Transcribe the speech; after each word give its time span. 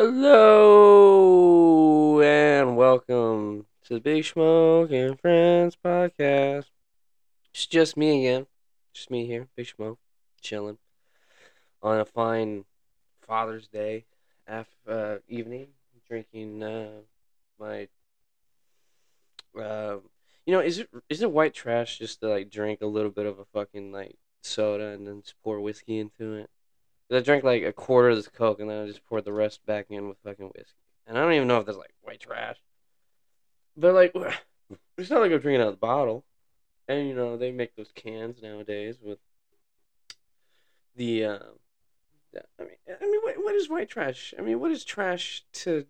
Hello 0.00 1.40
and 2.20 2.76
welcome 2.76 3.66
to 3.82 3.94
the 3.94 4.00
Big 4.00 4.24
Smoke 4.24 4.92
and 4.92 5.18
Friends 5.18 5.76
podcast. 5.84 6.66
It's 7.52 7.66
just 7.66 7.96
me 7.96 8.24
again. 8.24 8.46
Just 8.94 9.10
me 9.10 9.26
here, 9.26 9.48
Big 9.56 9.66
Smoke, 9.66 9.98
chilling 10.40 10.78
on 11.82 11.98
a 11.98 12.04
fine 12.04 12.64
Father's 13.22 13.66
Day 13.66 14.04
af- 14.46 14.68
uh, 14.86 15.16
evening, 15.26 15.70
drinking 16.06 16.62
uh, 16.62 17.00
my. 17.58 17.88
Uh, 19.60 19.96
you 20.46 20.52
know, 20.52 20.60
is 20.60 20.78
it 20.78 20.88
is 21.08 21.22
it 21.22 21.32
white 21.32 21.54
trash 21.54 21.98
just 21.98 22.20
to 22.20 22.28
like 22.28 22.50
drink 22.50 22.82
a 22.82 22.86
little 22.86 23.10
bit 23.10 23.26
of 23.26 23.40
a 23.40 23.46
fucking 23.46 23.90
like 23.90 24.16
soda 24.42 24.90
and 24.90 25.08
then 25.08 25.24
pour 25.42 25.58
whiskey 25.58 25.98
into 25.98 26.34
it? 26.34 26.50
I 27.10 27.20
drank 27.20 27.44
like 27.44 27.62
a 27.62 27.72
quarter 27.72 28.10
of 28.10 28.16
this 28.16 28.28
Coke 28.28 28.60
and 28.60 28.68
then 28.68 28.82
I 28.82 28.86
just 28.86 29.04
poured 29.06 29.24
the 29.24 29.32
rest 29.32 29.64
back 29.64 29.86
in 29.90 30.08
with 30.08 30.18
fucking 30.24 30.46
whiskey. 30.54 30.74
And 31.06 31.16
I 31.16 31.22
don't 31.22 31.32
even 31.32 31.48
know 31.48 31.58
if 31.58 31.66
that's 31.66 31.78
like 31.78 31.94
white 32.02 32.20
trash. 32.20 32.56
But 33.76 33.94
like, 33.94 34.14
it's 34.98 35.10
not 35.10 35.20
like 35.20 35.32
I'm 35.32 35.38
drinking 35.38 35.62
out 35.62 35.68
of 35.68 35.74
the 35.74 35.78
bottle. 35.78 36.24
And 36.86 37.08
you 37.08 37.14
know, 37.14 37.36
they 37.36 37.50
make 37.50 37.76
those 37.76 37.92
cans 37.94 38.42
nowadays 38.42 38.96
with 39.02 39.18
the. 40.96 41.24
Uh, 41.24 41.38
I 42.58 42.62
mean, 42.62 42.76
I 42.88 43.04
mean, 43.04 43.20
what, 43.22 43.34
what 43.44 43.54
is 43.54 43.68
white 43.68 43.88
trash? 43.88 44.34
I 44.38 44.42
mean, 44.42 44.60
what 44.60 44.70
is 44.70 44.84
trash 44.84 45.44
to 45.54 45.86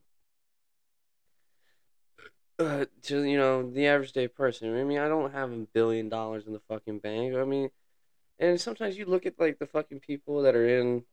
uh, 2.59 2.87
to 3.03 3.23
you 3.23 3.37
know 3.37 3.69
the 3.71 3.87
average 3.87 4.13
day 4.13 4.27
person? 4.27 4.77
I 4.77 4.85
mean, 4.85 4.99
I 4.99 5.09
don't 5.09 5.33
have 5.33 5.53
a 5.53 5.67
billion 5.73 6.09
dollars 6.09 6.47
in 6.47 6.53
the 6.53 6.61
fucking 6.61 6.99
bank. 6.99 7.35
I 7.37 7.45
mean, 7.45 7.71
and 8.39 8.61
sometimes 8.61 8.97
you 8.97 9.05
look 9.05 9.27
at 9.27 9.39
like 9.39 9.59
the 9.59 9.67
fucking 9.67 10.01
people 10.01 10.43
that 10.43 10.55
are 10.55 10.69
in 10.69 11.05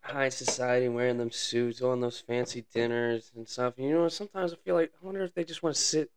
high 0.00 0.28
society 0.28 0.88
wearing 0.88 1.18
them 1.18 1.30
suits, 1.30 1.80
on 1.80 2.00
those 2.00 2.20
fancy 2.20 2.64
dinners 2.74 3.32
and 3.34 3.48
stuff. 3.48 3.74
You 3.78 3.90
know, 3.90 4.08
sometimes 4.08 4.52
I 4.52 4.56
feel 4.56 4.74
like 4.74 4.92
I 5.02 5.06
wonder 5.06 5.22
if 5.22 5.34
they 5.34 5.44
just 5.44 5.62
want 5.62 5.76
to 5.76 5.80
sit 5.80 6.10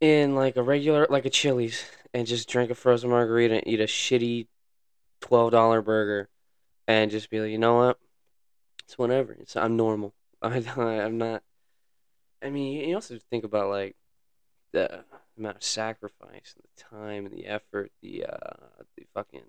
in 0.00 0.34
like 0.34 0.56
a 0.56 0.62
regular 0.62 1.06
like 1.08 1.24
a 1.24 1.30
Chili's 1.30 1.84
and 2.12 2.26
just 2.26 2.48
drink 2.48 2.70
a 2.70 2.74
frozen 2.74 3.10
margarita 3.10 3.56
and 3.56 3.66
eat 3.66 3.80
a 3.80 3.84
shitty 3.84 4.48
twelve 5.20 5.52
dollar 5.52 5.80
burger 5.80 6.28
and 6.86 7.10
just 7.10 7.30
be 7.30 7.40
like, 7.40 7.50
you 7.50 7.58
know 7.58 7.76
what? 7.76 7.98
It's 8.84 8.98
whatever. 8.98 9.32
It's 9.40 9.56
I'm 9.56 9.76
normal. 9.76 10.14
I 10.42 10.58
I'm 10.76 11.18
not. 11.18 11.42
I 12.42 12.50
mean, 12.50 12.88
you 12.88 12.94
also 12.94 13.18
think 13.30 13.44
about 13.44 13.70
like 13.70 13.96
the 14.72 15.04
amount 15.38 15.56
of 15.56 15.62
sacrifice 15.62 16.54
and 16.54 16.64
the 16.64 16.82
time 16.96 17.26
and 17.26 17.34
the 17.34 17.46
effort, 17.46 17.90
the 18.02 18.24
uh, 18.24 18.82
the 18.96 19.04
fucking 19.14 19.42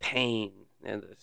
pain 0.00 0.52
and 0.84 1.02
the 1.02 1.16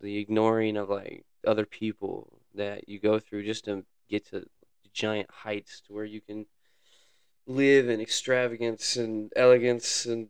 the 0.00 0.18
ignoring 0.18 0.76
of 0.76 0.88
like 0.88 1.24
other 1.46 1.66
people 1.66 2.40
that 2.54 2.88
you 2.88 2.98
go 2.98 3.18
through 3.18 3.44
just 3.44 3.64
to 3.64 3.84
get 4.08 4.26
to 4.26 4.46
giant 4.92 5.30
heights 5.30 5.80
to 5.80 5.92
where 5.92 6.04
you 6.04 6.20
can 6.20 6.46
live 7.46 7.88
in 7.88 8.00
extravagance 8.00 8.96
and 8.96 9.32
elegance 9.36 10.04
and 10.06 10.28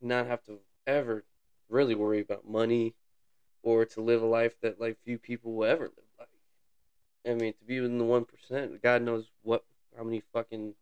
not 0.00 0.26
have 0.26 0.42
to 0.44 0.58
ever 0.86 1.24
really 1.68 1.94
worry 1.94 2.20
about 2.20 2.48
money 2.48 2.94
or 3.62 3.84
to 3.84 4.00
live 4.00 4.22
a 4.22 4.26
life 4.26 4.54
that 4.60 4.80
like 4.80 4.98
few 5.04 5.18
people 5.18 5.54
will 5.54 5.64
ever 5.64 5.84
live 5.84 6.04
like. 6.18 6.28
I 7.26 7.34
mean, 7.34 7.54
to 7.54 7.64
be 7.64 7.78
in 7.78 7.98
the 7.98 8.04
one 8.04 8.26
percent, 8.26 8.82
God 8.82 9.02
knows 9.02 9.26
what 9.42 9.64
how 9.96 10.04
many 10.04 10.22
fucking 10.32 10.74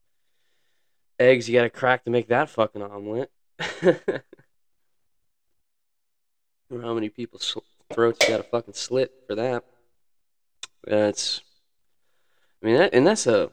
eggs 1.23 1.49
you 1.49 1.55
got 1.55 1.63
to 1.63 1.71
crack 1.71 2.05
to 2.05 2.11
make 2.11 2.29
that 2.29 2.51
fucking 2.51 2.83
omelet. 2.83 3.31
or 6.73 6.81
how 6.81 6.95
many 6.95 7.09
people's 7.09 7.57
throats 7.93 8.19
you 8.23 8.35
got 8.35 8.39
to 8.39 8.49
fucking 8.49 8.75
slit 8.75 9.13
for 9.27 9.35
that. 9.35 9.65
That's, 10.85 11.43
I 12.63 12.67
mean, 12.67 12.77
that, 12.77 12.95
and 12.95 13.07
that's 13.07 13.27
a, 13.27 13.51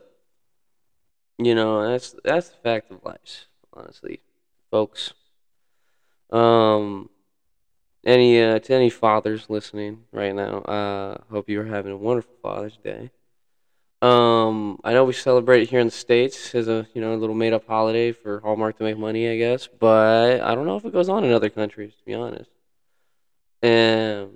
you 1.38 1.54
know, 1.54 1.88
that's 1.90 2.16
that's 2.24 2.50
the 2.50 2.58
fact 2.58 2.92
of 2.92 3.04
life, 3.04 3.48
honestly, 3.74 4.22
folks. 4.72 5.14
Um, 6.32 7.10
any 8.06 8.42
uh, 8.42 8.60
to 8.60 8.74
any 8.74 8.90
fathers 8.90 9.50
listening 9.50 10.06
right 10.12 10.34
now, 10.34 10.60
uh, 10.60 11.18
hope 11.32 11.50
you 11.50 11.62
are 11.62 11.66
having 11.66 11.92
a 11.92 11.98
wonderful 11.98 12.34
Father's 12.42 12.78
Day. 12.78 13.12
Um, 14.50 14.80
I 14.84 14.94
know 14.94 15.06
we 15.06 15.14
celebrate 15.14 15.70
here 15.70 15.80
in 15.80 15.88
the 15.88 15.92
states 15.92 16.56
as 16.56 16.68
a 16.68 16.88
you 16.94 17.02
know 17.02 17.14
a 17.14 17.18
little 17.18 17.36
made 17.36 17.54
up 17.54 17.68
holiday 17.68 18.12
for 18.12 18.40
Hallmark 18.40 18.78
to 18.78 18.84
make 18.84 18.98
money, 18.98 19.30
I 19.30 19.38
guess. 19.38 19.68
But 19.68 20.42
I 20.42 20.56
don't 20.56 20.66
know 20.66 20.76
if 20.76 20.86
it 20.86 20.94
goes 20.94 21.10
on 21.10 21.24
in 21.24 21.32
other 21.32 21.50
countries, 21.50 21.94
to 21.96 22.06
be 22.06 22.14
honest. 22.14 22.50
And 23.62 24.30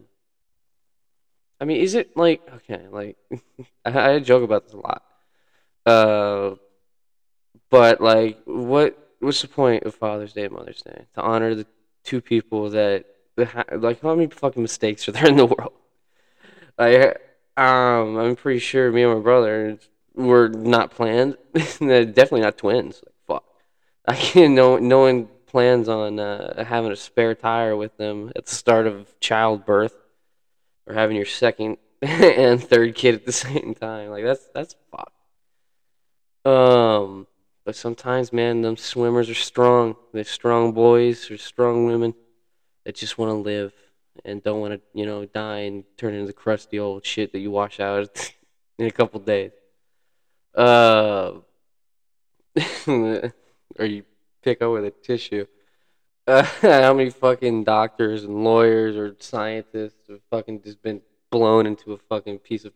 I 1.59 1.65
mean, 1.65 1.81
is 1.81 1.95
it 1.95 2.15
like 2.15 2.41
okay? 2.55 2.87
Like 2.89 3.17
I, 3.85 4.19
joke 4.19 4.43
about 4.43 4.65
this 4.65 4.73
a 4.73 4.77
lot. 4.77 5.03
Uh, 5.85 6.55
but 7.69 7.99
like, 7.99 8.39
what 8.45 8.97
what's 9.19 9.41
the 9.41 9.47
point 9.47 9.83
of 9.83 9.95
Father's 9.95 10.33
Day, 10.33 10.45
and 10.45 10.53
Mother's 10.53 10.81
Day? 10.81 11.05
To 11.15 11.21
honor 11.21 11.55
the 11.55 11.65
two 12.03 12.21
people 12.21 12.69
that 12.71 13.05
like 13.37 14.01
how 14.01 14.13
many 14.13 14.27
fucking 14.27 14.61
mistakes 14.61 15.07
are 15.09 15.11
there 15.11 15.27
in 15.27 15.37
the 15.37 15.45
world? 15.57 15.73
I 16.77 17.15
um, 17.55 18.17
I'm 18.17 18.35
pretty 18.35 18.59
sure 18.59 18.91
me 18.91 19.03
and 19.03 19.13
my 19.13 19.19
brother 19.19 19.77
were 20.15 20.49
not 20.49 20.91
planned. 20.91 21.37
Definitely 21.53 22.41
not 22.41 22.57
twins. 22.57 23.01
Like, 23.05 23.15
fuck. 23.27 23.43
I 24.07 24.15
can't. 24.15 24.53
No, 24.53 24.77
no 24.77 24.99
one 25.01 25.27
plans 25.45 25.87
on 25.87 26.19
uh, 26.19 26.63
having 26.63 26.91
a 26.91 26.95
spare 26.95 27.35
tire 27.35 27.75
with 27.75 27.97
them 27.97 28.31
at 28.35 28.45
the 28.45 28.55
start 28.55 28.87
of 28.87 29.19
childbirth, 29.19 29.95
or 30.87 30.93
having 30.93 31.15
your 31.15 31.25
second 31.25 31.77
and 32.01 32.61
third 32.61 32.95
kid 32.95 33.15
at 33.15 33.25
the 33.25 33.31
same 33.31 33.75
time. 33.75 34.09
Like 34.09 34.23
that's 34.23 34.47
that's 34.53 34.75
fuck. 34.91 35.11
Um, 36.45 37.27
but 37.65 37.75
sometimes, 37.75 38.33
man, 38.33 38.61
them 38.61 38.75
swimmers 38.75 39.29
are 39.29 39.35
strong. 39.35 39.95
They're 40.11 40.25
strong 40.25 40.73
boys 40.73 41.31
or 41.31 41.37
strong 41.37 41.85
women 41.85 42.13
that 42.83 42.95
just 42.95 43.17
want 43.17 43.29
to 43.29 43.35
live 43.35 43.73
and 44.25 44.43
don't 44.43 44.59
want 44.59 44.73
to, 44.73 44.81
you 44.93 45.05
know, 45.05 45.25
die 45.25 45.59
and 45.59 45.83
turn 45.97 46.13
into 46.13 46.27
the 46.27 46.33
crusty 46.33 46.79
old 46.79 47.05
shit 47.05 47.31
that 47.31 47.39
you 47.39 47.51
wash 47.51 47.79
out 47.79 48.33
in 48.77 48.85
a 48.85 48.91
couple 48.91 49.19
days. 49.21 49.51
Uh, 50.55 51.33
or 52.87 53.85
you 53.85 54.03
pick 54.41 54.61
up 54.61 54.71
with 54.71 54.85
a 54.85 54.91
tissue. 54.91 55.45
Uh, 56.27 56.43
how 56.61 56.93
many 56.93 57.09
fucking 57.09 57.63
doctors 57.63 58.23
and 58.23 58.43
lawyers 58.43 58.95
or 58.95 59.15
scientists 59.19 60.07
have 60.07 60.21
fucking 60.29 60.61
just 60.61 60.81
been 60.81 61.01
blown 61.29 61.65
into 61.65 61.93
a 61.93 61.97
fucking 61.97 62.39
piece 62.39 62.65
of 62.65 62.73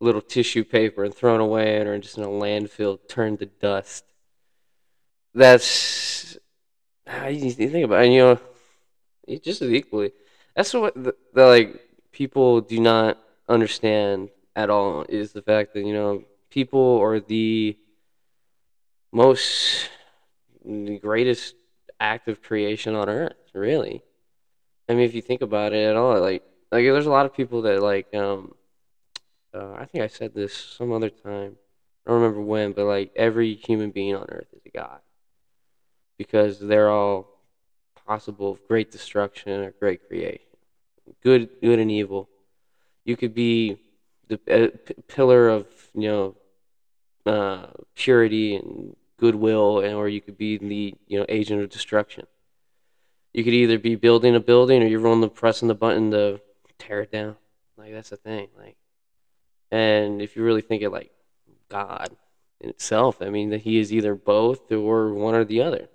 little 0.00 0.22
tissue 0.22 0.64
paper 0.64 1.04
and 1.04 1.14
thrown 1.14 1.40
away 1.40 1.78
and 1.78 1.88
or 1.88 1.98
just 1.98 2.18
in 2.18 2.24
a 2.24 2.28
landfill 2.28 2.98
turned 3.08 3.38
to 3.38 3.46
dust? 3.46 4.04
That's 5.34 6.36
you 7.28 7.50
think 7.50 7.84
about 7.84 8.02
it. 8.02 8.04
And, 8.06 8.14
you 8.14 8.20
know, 8.20 8.40
it 9.26 9.42
just 9.42 9.62
as 9.62 9.70
equally 9.70 10.12
that's 10.54 10.72
what 10.74 10.94
the, 10.94 11.14
the 11.32 11.46
like 11.46 11.80
people 12.12 12.60
do 12.60 12.80
not 12.80 13.18
understand 13.48 14.30
at 14.56 14.70
all 14.70 15.04
is 15.08 15.32
the 15.32 15.42
fact 15.42 15.74
that 15.74 15.84
you 15.84 15.92
know 15.92 16.24
people 16.54 17.00
are 17.02 17.18
the 17.18 17.76
most 19.12 19.90
the 20.64 20.98
greatest 20.98 21.54
act 22.00 22.28
of 22.28 22.40
creation 22.40 22.94
on 22.94 23.08
earth 23.08 23.34
really. 23.54 24.04
I 24.88 24.94
mean 24.94 25.04
if 25.04 25.14
you 25.14 25.22
think 25.22 25.42
about 25.42 25.72
it 25.72 25.84
at 25.90 25.96
all 25.96 26.20
like 26.20 26.42
like 26.70 26.84
there's 26.84 27.06
a 27.06 27.10
lot 27.10 27.26
of 27.26 27.34
people 27.34 27.62
that 27.62 27.82
like 27.82 28.06
um 28.14 28.54
uh, 29.54 29.72
i 29.78 29.84
think 29.84 30.02
i 30.04 30.06
said 30.06 30.34
this 30.34 30.54
some 30.54 30.92
other 30.92 31.10
time. 31.10 31.56
I 32.06 32.10
don't 32.10 32.20
remember 32.20 32.42
when 32.42 32.72
but 32.72 32.86
like 32.86 33.10
every 33.16 33.54
human 33.54 33.90
being 33.90 34.14
on 34.14 34.26
earth 34.28 34.48
is 34.52 34.62
a 34.66 34.70
god. 34.70 35.00
Because 36.18 36.60
they're 36.60 36.90
all 36.90 37.26
possible 38.06 38.52
of 38.52 38.66
great 38.68 38.90
destruction 38.92 39.52
or 39.64 39.74
great 39.80 40.06
creation. 40.08 40.40
Good, 41.22 41.48
good 41.60 41.78
and 41.78 41.90
evil. 41.90 42.28
You 43.04 43.16
could 43.16 43.34
be 43.34 43.78
the 44.28 44.36
uh, 44.48 44.68
p- 44.86 44.94
pillar 45.08 45.48
of 45.48 45.66
you 45.94 46.08
know 46.08 46.36
uh, 47.26 47.66
purity 47.94 48.56
and 48.56 48.96
goodwill, 49.18 49.80
and 49.80 49.94
or 49.94 50.08
you 50.08 50.20
could 50.20 50.36
be 50.36 50.58
the 50.58 50.94
you 51.06 51.18
know 51.18 51.26
agent 51.28 51.62
of 51.62 51.70
destruction. 51.70 52.26
You 53.32 53.42
could 53.42 53.54
either 53.54 53.78
be 53.78 53.96
building 53.96 54.34
a 54.34 54.40
building 54.40 54.82
or 54.82 54.86
you're 54.86 55.06
on 55.08 55.20
the 55.20 55.28
pressing 55.28 55.68
the 55.68 55.74
button 55.74 56.10
to 56.12 56.40
tear 56.78 57.00
it 57.00 57.10
down. 57.10 57.36
Like 57.76 57.92
that's 57.92 58.10
the 58.10 58.16
thing. 58.16 58.48
Like, 58.56 58.76
and 59.70 60.22
if 60.22 60.36
you 60.36 60.44
really 60.44 60.60
think 60.60 60.82
it 60.82 60.90
like 60.90 61.10
God 61.68 62.16
in 62.60 62.70
itself, 62.70 63.20
I 63.20 63.30
mean 63.30 63.50
that 63.50 63.62
He 63.62 63.78
is 63.78 63.92
either 63.92 64.14
both 64.14 64.70
or 64.70 65.12
one 65.12 65.34
or 65.34 65.44
the 65.44 65.62
other. 65.62 65.88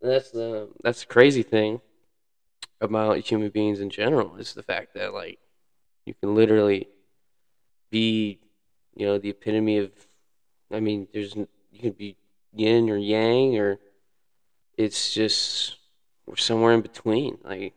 And 0.00 0.10
that's 0.10 0.30
the 0.30 0.70
that's 0.82 1.00
the 1.00 1.06
crazy 1.06 1.42
thing 1.42 1.80
about 2.80 3.18
human 3.18 3.50
beings 3.50 3.80
in 3.80 3.90
general 3.90 4.36
is 4.36 4.54
the 4.54 4.62
fact 4.62 4.94
that 4.94 5.12
like 5.12 5.38
you 6.06 6.14
can 6.14 6.34
literally 6.34 6.88
be 7.90 8.38
you 8.94 9.06
know 9.06 9.18
the 9.18 9.30
epitome 9.30 9.78
of 9.78 9.90
i 10.72 10.80
mean 10.80 11.08
there's 11.12 11.34
you 11.34 11.80
can 11.80 11.92
be 11.92 12.16
yin 12.54 12.88
or 12.90 12.96
yang 12.96 13.56
or 13.58 13.78
it's 14.76 15.12
just 15.12 15.76
we're 16.26 16.36
somewhere 16.36 16.72
in 16.72 16.80
between 16.80 17.38
like 17.44 17.74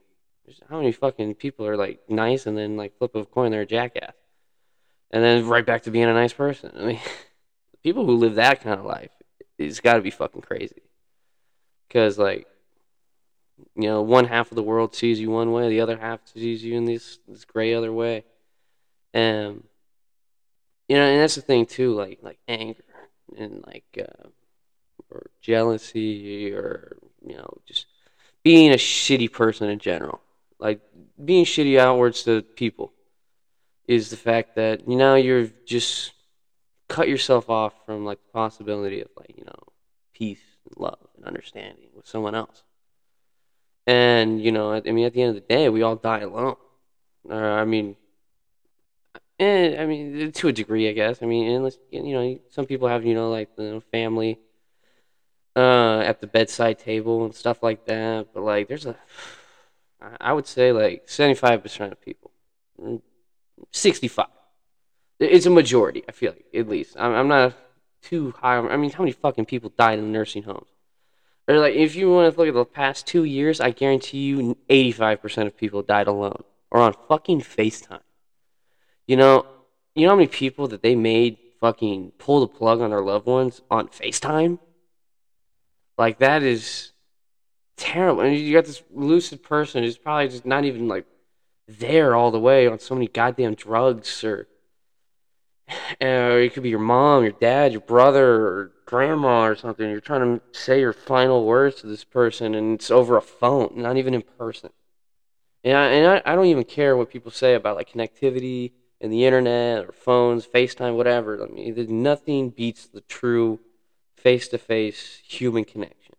how 0.69 0.77
many 0.77 0.91
fucking 0.91 1.35
people 1.35 1.65
are 1.65 1.77
like 1.77 1.99
nice 2.09 2.45
and 2.45 2.57
then 2.57 2.77
like 2.77 2.97
flip 2.97 3.15
of 3.15 3.23
a 3.23 3.25
coin 3.25 3.51
they're 3.51 3.61
a 3.61 3.65
jackass, 3.65 4.13
and 5.11 5.23
then 5.23 5.47
right 5.47 5.65
back 5.65 5.83
to 5.83 5.91
being 5.91 6.05
a 6.05 6.13
nice 6.13 6.33
person. 6.33 6.71
I 6.77 6.85
mean, 6.85 6.99
people 7.83 8.05
who 8.05 8.15
live 8.15 8.35
that 8.35 8.61
kind 8.61 8.79
of 8.79 8.85
life, 8.85 9.11
it's 9.57 9.79
got 9.79 9.95
to 9.95 10.01
be 10.01 10.11
fucking 10.11 10.41
crazy. 10.41 10.81
Because 11.87 12.17
like, 12.17 12.47
you 13.75 13.87
know, 13.89 14.01
one 14.01 14.25
half 14.25 14.51
of 14.51 14.55
the 14.55 14.63
world 14.63 14.95
sees 14.95 15.19
you 15.19 15.29
one 15.29 15.51
way, 15.51 15.69
the 15.69 15.81
other 15.81 15.97
half 15.97 16.19
sees 16.25 16.63
you 16.63 16.75
in 16.75 16.85
this 16.85 17.19
this 17.27 17.45
gray 17.45 17.73
other 17.73 17.93
way, 17.93 18.23
and 19.13 19.63
you 20.91 20.97
know, 20.97 21.05
and 21.05 21.21
that's 21.21 21.35
the 21.35 21.41
thing 21.41 21.65
too, 21.65 21.93
like 21.93 22.19
like 22.21 22.37
anger 22.49 22.83
and 23.37 23.63
like 23.65 23.97
uh, 23.97 24.27
or 25.09 25.27
jealousy 25.41 26.51
or 26.51 26.97
you 27.25 27.37
know 27.37 27.61
just 27.65 27.85
being 28.43 28.73
a 28.73 28.75
shitty 28.75 29.31
person 29.31 29.69
in 29.69 29.79
general, 29.79 30.19
like 30.59 30.81
being 31.23 31.45
shitty 31.45 31.79
outwards 31.79 32.23
to 32.23 32.41
people, 32.41 32.91
is 33.87 34.09
the 34.09 34.17
fact 34.17 34.57
that 34.57 34.85
you 34.85 34.97
know 34.97 35.15
you're 35.15 35.47
just 35.65 36.11
cut 36.89 37.07
yourself 37.07 37.49
off 37.49 37.73
from 37.85 38.03
like 38.03 38.21
the 38.21 38.33
possibility 38.33 38.99
of 38.99 39.07
like 39.15 39.33
you 39.37 39.45
know 39.45 39.63
peace 40.13 40.43
and 40.65 40.75
love 40.77 41.07
and 41.15 41.23
understanding 41.23 41.87
with 41.95 42.05
someone 42.05 42.35
else. 42.35 42.63
And 43.87 44.43
you 44.43 44.51
know, 44.51 44.73
I 44.73 44.81
mean, 44.81 45.05
at 45.05 45.13
the 45.13 45.21
end 45.21 45.37
of 45.37 45.41
the 45.41 45.55
day, 45.55 45.69
we 45.69 45.83
all 45.83 45.95
die 45.95 46.19
alone. 46.19 46.57
Or 47.29 47.59
I 47.59 47.63
mean, 47.63 47.95
and 49.41 49.81
I 49.81 49.85
mean, 49.87 50.21
eh, 50.21 50.31
to 50.31 50.49
a 50.49 50.51
degree, 50.51 50.87
I 50.87 50.93
guess. 50.93 51.23
I 51.23 51.25
mean, 51.25 51.49
unless 51.51 51.77
you 51.89 52.13
know, 52.13 52.39
some 52.49 52.65
people 52.67 52.87
have 52.87 53.03
you 53.03 53.15
know 53.15 53.31
like 53.31 53.55
the 53.55 53.81
family 53.91 54.39
uh, 55.55 55.99
at 55.99 56.21
the 56.21 56.27
bedside 56.27 56.77
table 56.77 57.25
and 57.25 57.33
stuff 57.33 57.63
like 57.63 57.85
that. 57.85 58.27
But 58.33 58.43
like, 58.43 58.67
there's 58.67 58.85
a, 58.85 58.95
I 60.19 60.31
would 60.31 60.45
say 60.45 60.71
like 60.71 61.07
75% 61.07 61.91
of 61.91 62.01
people, 62.01 62.31
mm, 62.79 63.01
65. 63.71 64.27
It's 65.19 65.47
a 65.47 65.49
majority. 65.49 66.03
I 66.07 66.11
feel 66.11 66.33
like 66.33 66.45
at 66.53 66.69
least. 66.69 66.95
I'm, 66.99 67.13
I'm 67.13 67.27
not 67.27 67.55
too 68.03 68.35
high. 68.37 68.57
I 68.57 68.77
mean, 68.77 68.91
how 68.91 69.03
many 69.03 69.11
fucking 69.11 69.45
people 69.45 69.71
died 69.75 69.97
in 69.97 70.11
nursing 70.11 70.43
homes? 70.43 70.69
Or 71.47 71.57
like, 71.57 71.73
if 71.73 71.95
you 71.95 72.11
want 72.11 72.31
to 72.31 72.39
look 72.39 72.47
at 72.47 72.53
the 72.53 72.65
past 72.65 73.07
two 73.07 73.23
years, 73.23 73.59
I 73.59 73.71
guarantee 73.71 74.19
you, 74.19 74.57
85% 74.69 75.47
of 75.47 75.57
people 75.57 75.81
died 75.81 76.07
alone 76.07 76.43
or 76.69 76.81
on 76.81 76.93
fucking 77.07 77.41
FaceTime. 77.41 78.01
You 79.11 79.17
know, 79.17 79.45
you 79.93 80.05
know 80.05 80.11
how 80.11 80.15
many 80.15 80.29
people 80.29 80.69
that 80.69 80.81
they 80.81 80.95
made 80.95 81.37
fucking 81.59 82.13
pull 82.17 82.39
the 82.39 82.47
plug 82.47 82.79
on 82.79 82.91
their 82.91 83.01
loved 83.01 83.25
ones 83.25 83.61
on 83.69 83.89
FaceTime? 83.89 84.57
Like 85.97 86.19
that 86.19 86.43
is 86.43 86.93
terrible. 87.75 88.21
And 88.21 88.33
you 88.33 88.53
got 88.53 88.63
this 88.63 88.81
lucid 88.89 89.43
person 89.43 89.83
who's 89.83 89.97
probably 89.97 90.29
just 90.29 90.45
not 90.45 90.63
even 90.63 90.87
like 90.87 91.05
there 91.67 92.15
all 92.15 92.31
the 92.31 92.39
way 92.39 92.67
on 92.67 92.79
so 92.79 92.95
many 92.95 93.09
goddamn 93.09 93.55
drugs 93.55 94.23
or 94.23 94.47
or 96.01 96.39
it 96.39 96.53
could 96.53 96.63
be 96.63 96.69
your 96.69 96.79
mom, 96.79 97.23
your 97.23 97.33
dad, 97.33 97.73
your 97.73 97.81
brother, 97.81 98.47
or 98.47 98.71
grandma 98.85 99.43
or 99.43 99.57
something. 99.57 99.89
You're 99.89 99.99
trying 99.99 100.39
to 100.39 100.57
say 100.57 100.79
your 100.79 100.93
final 100.93 101.45
words 101.45 101.81
to 101.81 101.87
this 101.87 102.05
person, 102.05 102.55
and 102.55 102.75
it's 102.75 102.89
over 102.89 103.17
a 103.17 103.21
phone, 103.21 103.73
not 103.75 103.97
even 103.97 104.13
in 104.13 104.21
person. 104.21 104.69
And 105.65 105.75
I, 105.77 105.85
and 105.87 106.07
I, 106.25 106.31
I 106.31 106.33
don't 106.33 106.45
even 106.45 106.63
care 106.63 106.95
what 106.95 107.09
people 107.09 107.29
say 107.29 107.55
about 107.55 107.75
like 107.75 107.91
connectivity 107.91 108.71
and 109.01 109.11
the 109.11 109.25
internet 109.25 109.85
or 109.85 109.91
phones, 109.91 110.45
FaceTime, 110.45 110.95
whatever. 110.95 111.43
I 111.43 111.47
mean, 111.47 111.73
there's 111.73 111.89
nothing 111.89 112.51
beats 112.51 112.87
the 112.87 113.01
true 113.01 113.59
face 114.15 114.47
to 114.49 114.59
face 114.59 115.21
human 115.25 115.65
connection. 115.65 116.15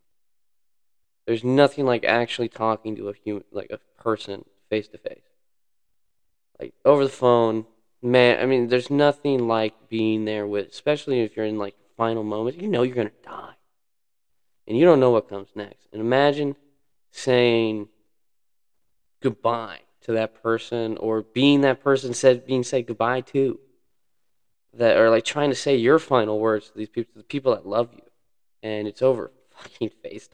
There's 1.25 1.45
nothing 1.45 1.87
like 1.87 2.05
actually 2.05 2.49
talking 2.49 2.97
to 2.97 3.09
a 3.09 3.15
human, 3.15 3.45
like 3.53 3.71
a 3.71 3.79
person, 4.03 4.45
face 4.69 4.89
to 4.89 4.99
face. 4.99 5.23
Like 6.61 6.75
over 6.85 7.05
the 7.05 7.11
phone, 7.11 7.67
man. 8.03 8.41
I 8.41 8.47
mean, 8.47 8.67
there's 8.67 8.91
nothing 8.91 9.47
like 9.47 9.89
being 9.89 10.25
there 10.25 10.47
with, 10.47 10.69
especially 10.69 11.21
if 11.21 11.37
you're 11.37 11.47
in 11.47 11.59
like 11.59 11.77
final 11.97 12.25
moments. 12.25 12.61
You 12.61 12.67
know 12.67 12.83
you're 12.83 12.97
gonna 12.97 13.13
die, 13.23 13.55
and 14.67 14.77
you 14.77 14.85
don't 14.85 15.01
know 15.01 15.13
what 15.13 15.29
comes 15.29 15.51
next. 15.55 15.87
And 15.93 16.01
imagine 16.01 16.57
saying 17.13 17.89
goodbye 19.21 19.82
to 20.03 20.13
that 20.13 20.43
person, 20.43 20.97
or 20.99 21.23
being 21.23 21.61
that 21.63 21.83
person 21.83 22.15
said 22.15 22.47
being 22.47 22.63
said 22.63 22.87
goodbye 22.87 23.21
to 23.23 23.59
that 24.75 24.97
are 24.97 25.11
like 25.11 25.25
trying 25.25 25.51
to 25.51 25.57
say 25.57 25.77
your 25.77 25.99
final 25.99 26.39
words 26.41 26.71
to 26.71 26.79
these 26.79 26.89
people, 26.89 27.13
to 27.13 27.19
the 27.19 27.25
people 27.25 27.55
that 27.55 27.67
love 27.67 27.91
you, 27.93 28.03
and 28.63 28.89
it's 28.89 29.03
over 29.03 29.31
fucking 29.51 29.91
FaceTime. 30.05 30.29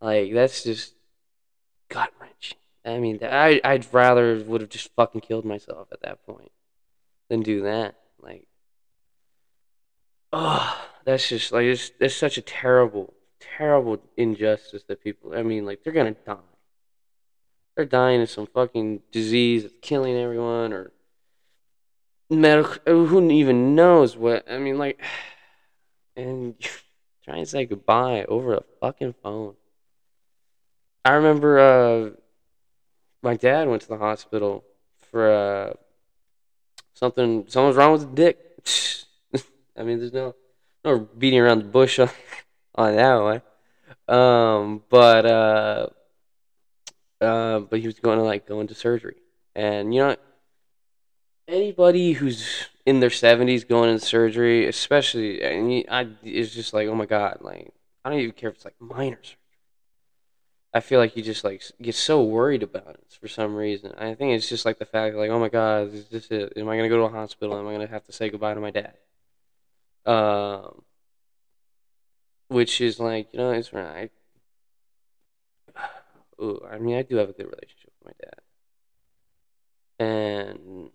Like 0.00 0.32
that's 0.32 0.62
just 0.62 0.94
gut 1.88 2.12
wrenching. 2.20 2.58
I 2.84 2.98
mean, 2.98 3.18
I 3.22 3.60
I'd 3.64 3.92
rather 3.92 4.42
would 4.46 4.60
have 4.60 4.70
just 4.70 4.94
fucking 4.94 5.22
killed 5.22 5.44
myself 5.44 5.88
at 5.92 6.02
that 6.02 6.24
point 6.26 6.52
than 7.28 7.42
do 7.42 7.62
that. 7.62 7.96
Like, 8.20 8.46
oh, 10.32 10.88
that's 11.04 11.28
just 11.28 11.52
like 11.52 11.64
it's 11.64 11.90
it's 12.00 12.14
such 12.14 12.38
a 12.38 12.42
terrible, 12.42 13.14
terrible 13.40 14.00
injustice 14.16 14.84
that 14.84 15.02
people. 15.02 15.34
I 15.34 15.42
mean, 15.42 15.66
like 15.66 15.82
they're 15.82 15.92
gonna 15.92 16.12
die. 16.12 16.36
They're 17.78 17.86
dying 17.86 18.20
of 18.20 18.28
some 18.28 18.48
fucking 18.48 19.02
disease 19.12 19.62
that's 19.62 19.74
killing 19.80 20.16
everyone, 20.16 20.72
or 20.72 20.90
medical. 22.28 23.06
Who 23.06 23.30
even 23.30 23.76
knows 23.76 24.16
what? 24.16 24.50
I 24.50 24.58
mean, 24.58 24.78
like, 24.78 25.00
and 26.16 26.56
trying 27.24 27.44
to 27.44 27.46
say 27.48 27.66
goodbye 27.66 28.24
over 28.24 28.54
a 28.54 28.64
fucking 28.80 29.14
phone. 29.22 29.54
I 31.04 31.12
remember 31.12 31.60
uh, 31.60 32.10
my 33.22 33.36
dad 33.36 33.68
went 33.68 33.82
to 33.82 33.88
the 33.88 33.98
hospital 33.98 34.64
for 35.12 35.30
uh, 35.30 35.74
something. 36.94 37.44
Something's 37.46 37.76
wrong 37.76 37.92
with 37.92 38.12
the 38.12 38.16
dick. 38.16 39.44
I 39.76 39.84
mean, 39.84 40.00
there's 40.00 40.12
no 40.12 40.34
no 40.84 40.98
beating 40.98 41.38
around 41.38 41.60
the 41.60 41.68
bush 41.68 42.00
on, 42.00 42.10
on 42.74 42.96
that 42.96 43.14
one. 44.08 44.18
Um, 44.18 44.82
but 44.90 45.26
uh, 45.26 45.86
uh, 47.20 47.60
but 47.60 47.80
he 47.80 47.86
was 47.86 47.98
going 47.98 48.18
to 48.18 48.24
like 48.24 48.46
go 48.46 48.60
into 48.60 48.74
surgery, 48.74 49.16
and 49.54 49.94
you 49.94 50.00
know 50.00 50.16
anybody 51.48 52.12
who's 52.12 52.66
in 52.86 53.00
their 53.00 53.10
70s 53.10 53.64
going 53.64 53.90
into 53.90 54.04
surgery, 54.04 54.66
especially, 54.66 55.42
and 55.42 55.84
I, 55.90 56.08
it's 56.22 56.54
just 56.54 56.72
like, 56.72 56.88
oh 56.88 56.94
my 56.94 57.06
god, 57.06 57.38
like 57.40 57.72
I 58.04 58.10
don't 58.10 58.20
even 58.20 58.32
care 58.32 58.50
if 58.50 58.56
it's 58.56 58.64
like 58.64 58.80
minor 58.80 59.18
surgery. 59.22 59.36
I 60.74 60.80
feel 60.80 61.00
like 61.00 61.16
you 61.16 61.22
just 61.22 61.44
like 61.44 61.62
get 61.80 61.94
so 61.94 62.22
worried 62.22 62.62
about 62.62 62.90
it 62.90 63.16
for 63.20 63.26
some 63.26 63.56
reason. 63.56 63.94
I 63.98 64.14
think 64.14 64.36
it's 64.36 64.48
just 64.48 64.66
like 64.66 64.78
the 64.78 64.84
fact, 64.84 65.16
like, 65.16 65.30
oh 65.30 65.40
my 65.40 65.48
god, 65.48 65.94
is 65.94 66.08
this 66.08 66.30
it? 66.30 66.52
Am 66.56 66.68
I 66.68 66.76
gonna 66.76 66.88
go 66.88 66.98
to 66.98 67.02
a 67.04 67.08
hospital? 67.08 67.58
Am 67.58 67.66
I 67.66 67.72
gonna 67.72 67.86
have 67.86 68.04
to 68.04 68.12
say 68.12 68.28
goodbye 68.30 68.54
to 68.54 68.60
my 68.60 68.70
dad? 68.70 68.94
Um, 70.06 70.82
which 72.48 72.80
is 72.80 73.00
like, 73.00 73.32
you 73.32 73.38
know, 73.38 73.50
it's 73.52 73.72
right. 73.72 74.10
Ooh, 76.40 76.60
I 76.70 76.78
mean, 76.78 76.96
I 76.96 77.02
do 77.02 77.16
have 77.16 77.28
a 77.30 77.32
good 77.32 77.46
relationship 77.46 77.92
with 78.02 78.06
my 78.06 78.12
dad, 78.20 78.40
and 79.98 80.90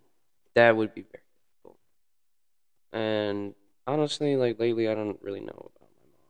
that 0.54 0.76
would 0.76 0.94
be 0.94 1.02
very 1.02 1.22
difficult. 1.62 1.78
And 2.92 3.54
honestly, 3.86 4.36
like 4.36 4.58
lately, 4.58 4.88
I 4.88 4.94
don't 4.94 5.20
really 5.22 5.40
know 5.40 5.48
about 5.48 5.72
my 5.80 6.06
mom 6.06 6.20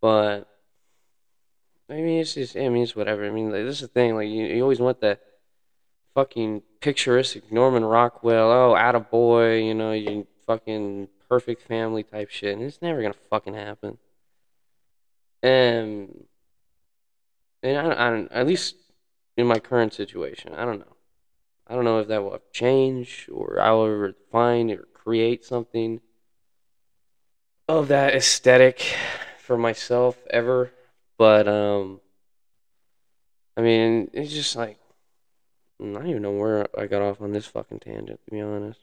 and 0.00 0.10
all 0.10 0.22
that. 0.22 0.46
But 1.88 1.94
I 1.94 2.00
mean, 2.00 2.20
it's 2.20 2.34
just, 2.34 2.56
I 2.56 2.68
mean, 2.68 2.82
it's 2.82 2.96
whatever. 2.96 3.26
I 3.26 3.30
mean, 3.30 3.50
like, 3.50 3.64
this 3.64 3.76
is 3.76 3.82
the 3.82 3.88
thing. 3.88 4.14
Like, 4.14 4.28
you, 4.28 4.44
you 4.44 4.62
always 4.62 4.80
want 4.80 5.00
that 5.00 5.20
fucking 6.14 6.62
picturesque 6.80 7.50
Norman 7.50 7.84
Rockwell. 7.84 8.50
Oh, 8.50 8.74
out 8.76 9.10
boy, 9.10 9.58
you 9.62 9.74
know, 9.74 9.92
you 9.92 10.26
fucking 10.46 11.08
perfect 11.28 11.62
family 11.62 12.02
type 12.02 12.30
shit, 12.30 12.54
and 12.56 12.62
it's 12.62 12.80
never 12.82 13.02
gonna 13.02 13.14
fucking 13.30 13.54
happen. 13.54 13.98
And 15.42 16.26
and 17.64 17.78
I, 17.78 18.06
I 18.06 18.10
don't, 18.10 18.30
at 18.30 18.46
least 18.46 18.76
in 19.36 19.46
my 19.46 19.58
current 19.58 19.94
situation, 19.94 20.54
I 20.54 20.64
don't 20.64 20.78
know. 20.78 20.96
I 21.66 21.74
don't 21.74 21.84
know 21.84 21.98
if 21.98 22.08
that 22.08 22.22
will 22.22 22.38
change 22.52 23.28
or 23.32 23.58
I 23.58 23.70
will 23.72 23.86
ever 23.86 24.14
find 24.30 24.70
or 24.70 24.86
create 24.92 25.44
something 25.44 26.00
of 27.66 27.88
that 27.88 28.14
aesthetic 28.14 28.94
for 29.38 29.56
myself 29.56 30.18
ever. 30.30 30.72
But 31.16 31.48
um 31.48 32.00
I 33.56 33.62
mean 33.62 34.10
it's 34.12 34.32
just 34.32 34.56
like 34.56 34.78
I 35.80 35.84
don't 35.84 36.06
even 36.06 36.22
know 36.22 36.32
where 36.32 36.66
I 36.78 36.86
got 36.86 37.02
off 37.02 37.20
on 37.20 37.32
this 37.32 37.46
fucking 37.46 37.80
tangent 37.80 38.20
to 38.24 38.30
be 38.30 38.42
honest. 38.42 38.80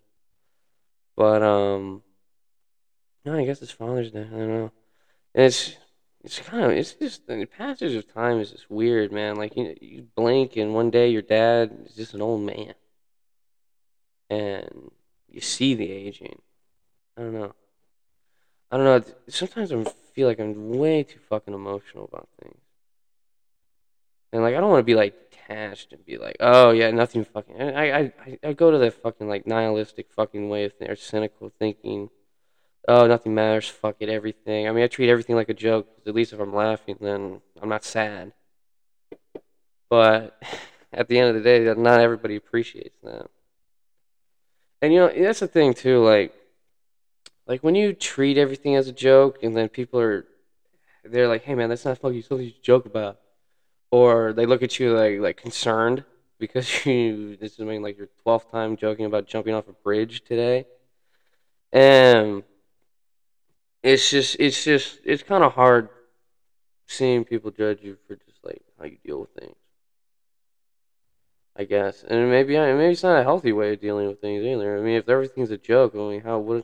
But 1.15 1.43
um 1.43 2.01
no, 3.25 3.37
I 3.37 3.45
guess 3.45 3.61
it's 3.61 3.71
Father's 3.71 4.11
Day. 4.11 4.21
I 4.21 4.37
don't 4.37 4.47
know. 4.47 4.71
It's 5.35 5.75
it's 6.23 6.39
kind 6.39 6.65
of 6.65 6.71
it's 6.71 6.93
just 6.93 7.27
the 7.27 7.45
passage 7.45 7.95
of 7.95 8.11
time 8.13 8.39
is 8.39 8.51
just 8.51 8.69
weird, 8.69 9.11
man. 9.11 9.35
Like 9.35 9.55
you 9.55 9.75
you 9.81 10.07
blink 10.15 10.55
and 10.55 10.73
one 10.73 10.91
day 10.91 11.09
your 11.09 11.21
dad 11.21 11.85
is 11.85 11.95
just 11.95 12.13
an 12.13 12.21
old 12.21 12.41
man, 12.41 12.73
and 14.29 14.91
you 15.27 15.41
see 15.41 15.73
the 15.73 15.91
aging. 15.91 16.41
I 17.17 17.21
don't 17.21 17.33
know. 17.33 17.53
I 18.71 18.77
don't 18.77 18.85
know. 18.85 19.03
Sometimes 19.27 19.71
I 19.71 19.83
feel 20.13 20.27
like 20.27 20.39
I'm 20.39 20.73
way 20.77 21.03
too 21.03 21.19
fucking 21.29 21.53
emotional 21.53 22.05
about 22.05 22.29
things. 22.41 22.59
And 24.31 24.43
like 24.43 24.55
I 24.55 24.61
don't 24.61 24.69
want 24.69 24.79
to 24.79 24.85
be 24.85 24.95
like 24.95 25.31
detached 25.31 25.91
and 25.91 26.05
be 26.05 26.17
like, 26.17 26.37
oh 26.39 26.71
yeah, 26.71 26.91
nothing 26.91 27.25
fucking. 27.25 27.61
I 27.61 27.99
I 27.99 28.13
I, 28.43 28.53
go 28.53 28.71
to 28.71 28.77
the 28.77 28.91
fucking 28.91 29.27
like 29.27 29.45
nihilistic 29.47 30.11
fucking 30.11 30.49
way 30.49 30.65
of 30.65 30.73
or 30.81 30.95
cynical 30.95 31.51
thinking. 31.59 32.09
Oh, 32.87 33.05
nothing 33.07 33.35
matters. 33.35 33.67
Fuck 33.67 33.97
it, 33.99 34.09
everything. 34.09 34.67
I 34.67 34.71
mean, 34.71 34.83
I 34.83 34.87
treat 34.87 35.09
everything 35.09 35.35
like 35.35 35.49
a 35.49 35.53
joke. 35.53 35.87
At 36.05 36.15
least 36.15 36.33
if 36.33 36.39
I'm 36.39 36.53
laughing, 36.53 36.97
then 36.99 37.41
I'm 37.61 37.69
not 37.69 37.83
sad. 37.83 38.33
But 39.89 40.41
at 40.93 41.07
the 41.07 41.19
end 41.19 41.29
of 41.29 41.35
the 41.35 41.41
day, 41.41 41.63
not 41.79 41.99
everybody 41.99 42.35
appreciates 42.35 42.97
that. 43.03 43.29
And 44.81 44.91
you 44.93 44.99
know, 44.99 45.11
that's 45.15 45.41
the 45.41 45.47
thing 45.47 45.73
too. 45.73 46.03
Like, 46.03 46.33
like 47.45 47.61
when 47.61 47.75
you 47.75 47.93
treat 47.93 48.37
everything 48.37 48.75
as 48.75 48.87
a 48.87 48.91
joke, 48.91 49.43
and 49.43 49.55
then 49.55 49.69
people 49.69 49.99
are, 49.99 50.25
they're 51.03 51.27
like, 51.27 51.43
"Hey 51.43 51.53
man, 51.53 51.69
that's 51.69 51.85
not 51.85 51.99
fucking 51.99 52.23
something 52.23 52.47
you 52.47 52.53
joke 52.63 52.85
about," 52.87 53.19
or 53.91 54.33
they 54.33 54.45
look 54.47 54.63
at 54.63 54.79
you 54.79 54.97
like 54.97 55.19
like 55.19 55.37
concerned 55.37 56.03
because 56.39 56.85
you 56.85 57.37
this 57.37 57.53
is 57.53 57.59
maybe 57.59 57.79
like 57.79 57.97
your 57.97 58.09
twelfth 58.23 58.51
time 58.51 58.75
joking 58.75 59.05
about 59.05 59.27
jumping 59.27 59.53
off 59.53 59.67
a 59.67 59.73
bridge 59.73 60.23
today, 60.23 60.65
and 61.71 62.43
it's 63.83 64.09
just 64.09 64.35
it's 64.39 64.63
just 64.63 64.99
it's 65.03 65.23
kind 65.23 65.43
of 65.43 65.53
hard 65.53 65.89
seeing 66.87 67.23
people 67.23 67.51
judge 67.51 67.81
you 67.81 67.97
for 68.07 68.15
just 68.15 68.39
like 68.43 68.61
how 68.77 68.85
you 68.85 68.97
deal 69.03 69.19
with 69.21 69.31
things. 69.31 69.55
I 71.55 71.65
guess, 71.65 72.03
and 72.03 72.29
maybe 72.29 72.57
maybe 72.57 72.93
it's 72.93 73.03
not 73.03 73.19
a 73.19 73.23
healthy 73.23 73.51
way 73.51 73.73
of 73.73 73.81
dealing 73.81 74.07
with 74.07 74.21
things 74.21 74.43
either. 74.43 74.77
I 74.77 74.81
mean, 74.81 74.95
if 74.95 75.09
everything's 75.09 75.51
a 75.51 75.57
joke, 75.57 75.93
I 75.95 75.97
mean, 75.97 76.21
how 76.21 76.39
would 76.39 76.63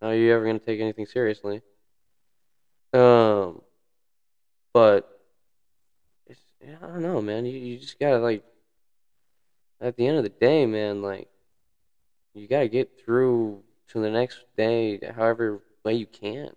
how 0.00 0.08
are 0.08 0.14
you 0.14 0.32
ever 0.32 0.46
gonna 0.46 0.58
take 0.58 0.80
anything 0.80 1.06
seriously? 1.06 1.62
Um, 2.92 3.62
but 4.72 5.08
it's 6.26 6.40
I 6.62 6.86
don't 6.86 7.02
know, 7.02 7.20
man. 7.20 7.44
You 7.44 7.58
you 7.58 7.78
just 7.78 7.98
gotta 7.98 8.18
like 8.18 8.42
at 9.80 9.96
the 9.96 10.06
end 10.06 10.16
of 10.16 10.22
the 10.22 10.30
day, 10.30 10.64
man, 10.64 11.02
like 11.02 11.28
you 12.34 12.48
gotta 12.48 12.68
get 12.68 12.98
through 13.04 13.62
to 13.88 14.00
the 14.00 14.10
next 14.10 14.44
day, 14.56 14.98
however 15.14 15.60
way 15.84 15.94
you 15.94 16.06
can. 16.06 16.50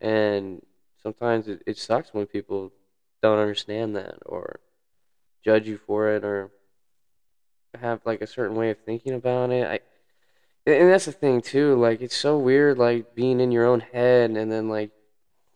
And 0.00 0.62
sometimes 1.02 1.48
it, 1.48 1.62
it 1.66 1.78
sucks 1.78 2.12
when 2.12 2.26
people 2.26 2.72
don't 3.22 3.38
understand 3.38 3.96
that 3.96 4.18
or 4.26 4.60
judge 5.44 5.66
you 5.66 5.78
for 5.78 6.10
it 6.10 6.24
or 6.24 6.50
have 7.80 8.00
like 8.04 8.20
a 8.20 8.26
certain 8.26 8.56
way 8.56 8.70
of 8.70 8.78
thinking 8.78 9.14
about 9.14 9.50
it. 9.50 9.66
I 9.66 9.80
and 10.68 10.90
that's 10.90 11.04
the 11.04 11.12
thing 11.12 11.40
too. 11.40 11.76
Like 11.76 12.00
it's 12.00 12.16
so 12.16 12.38
weird, 12.38 12.78
like 12.78 13.14
being 13.14 13.40
in 13.40 13.52
your 13.52 13.66
own 13.66 13.80
head 13.80 14.30
and 14.30 14.50
then 14.50 14.68
like 14.68 14.90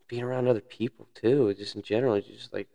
being 0.07 0.23
around 0.23 0.47
other 0.47 0.61
people 0.61 1.09
too. 1.15 1.53
Just 1.55 1.75
in 1.75 1.83
general, 1.83 2.21
just 2.21 2.53
like 2.53 2.69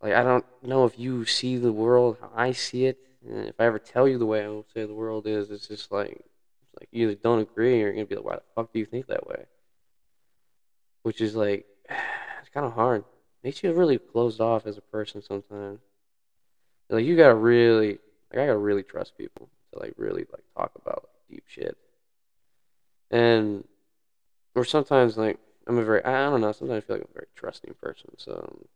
like 0.00 0.14
I 0.14 0.22
don't 0.22 0.44
know 0.62 0.84
if 0.84 0.98
you 0.98 1.24
see 1.24 1.56
the 1.56 1.72
world 1.72 2.18
how 2.20 2.30
I 2.34 2.52
see 2.52 2.86
it. 2.86 2.98
And 3.26 3.48
if 3.48 3.54
I 3.58 3.64
ever 3.64 3.78
tell 3.78 4.06
you 4.08 4.18
the 4.18 4.26
way 4.26 4.44
I 4.44 4.48
will 4.48 4.66
say 4.74 4.84
the 4.84 4.94
world 4.94 5.26
is, 5.26 5.50
it's 5.50 5.68
just 5.68 5.90
like 5.90 6.24
like 6.82 6.88
you 6.90 7.08
either 7.08 7.18
don't 7.22 7.38
agree 7.38 7.74
or 7.82 7.86
you're 7.86 7.92
gonna 7.92 8.06
be 8.06 8.16
like, 8.16 8.24
why 8.24 8.34
the 8.34 8.42
fuck 8.56 8.72
do 8.72 8.80
you 8.80 8.86
think 8.86 9.06
that 9.06 9.26
way? 9.26 9.46
Which 11.04 11.20
is 11.20 11.36
like 11.36 11.64
it's 11.88 12.48
kind 12.52 12.66
of 12.66 12.72
hard 12.72 13.04
makes 13.42 13.62
you 13.62 13.72
really 13.72 13.98
closed 13.98 14.40
off 14.40 14.66
as 14.66 14.78
a 14.78 14.82
person 14.82 15.22
sometimes. 15.22 15.80
Like 16.88 17.04
you 17.04 17.16
gotta 17.16 17.34
really, 17.34 17.98
like 18.30 18.40
I 18.40 18.46
gotta 18.46 18.56
really 18.56 18.82
trust 18.82 19.16
people 19.16 19.48
to 19.72 19.78
like 19.78 19.94
really 19.96 20.26
like 20.32 20.44
talk 20.56 20.72
about 20.76 21.04
like, 21.04 21.30
deep 21.30 21.44
shit. 21.46 21.76
And 23.10 23.64
or 24.54 24.64
sometimes 24.64 25.16
like 25.16 25.38
I'm 25.66 25.78
a 25.78 25.84
very 25.84 26.04
I 26.04 26.30
don't 26.30 26.40
know. 26.40 26.52
Sometimes 26.52 26.84
I 26.84 26.86
feel 26.86 26.96
like 26.96 27.04
I'm 27.04 27.10
a 27.10 27.14
very 27.14 27.28
trusting 27.34 27.74
person. 27.80 28.10
So 28.18 28.66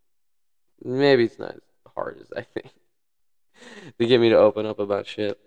maybe 0.83 1.25
it's 1.25 1.39
not 1.39 1.55
as 1.55 1.61
hard 1.95 2.19
as 2.21 2.33
I 2.37 2.43
think 2.55 2.73
to 3.99 4.07
get 4.07 4.21
me 4.21 4.31
to 4.31 4.37
open 4.37 4.67
up 4.67 4.79
about 4.79 5.07
shit. 5.07 5.39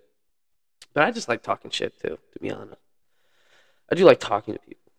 But 0.93 1.03
I 1.03 1.12
just 1.12 1.29
like 1.29 1.43
talking 1.43 1.72
shit 1.72 2.00
too, 2.00 2.17
to 2.34 2.39
be 2.39 2.51
honest. 2.51 2.81
I 3.91 3.96
do 3.96 4.05
like 4.05 4.19
talking 4.19 4.53
to 4.53 4.60
people, 4.60 4.91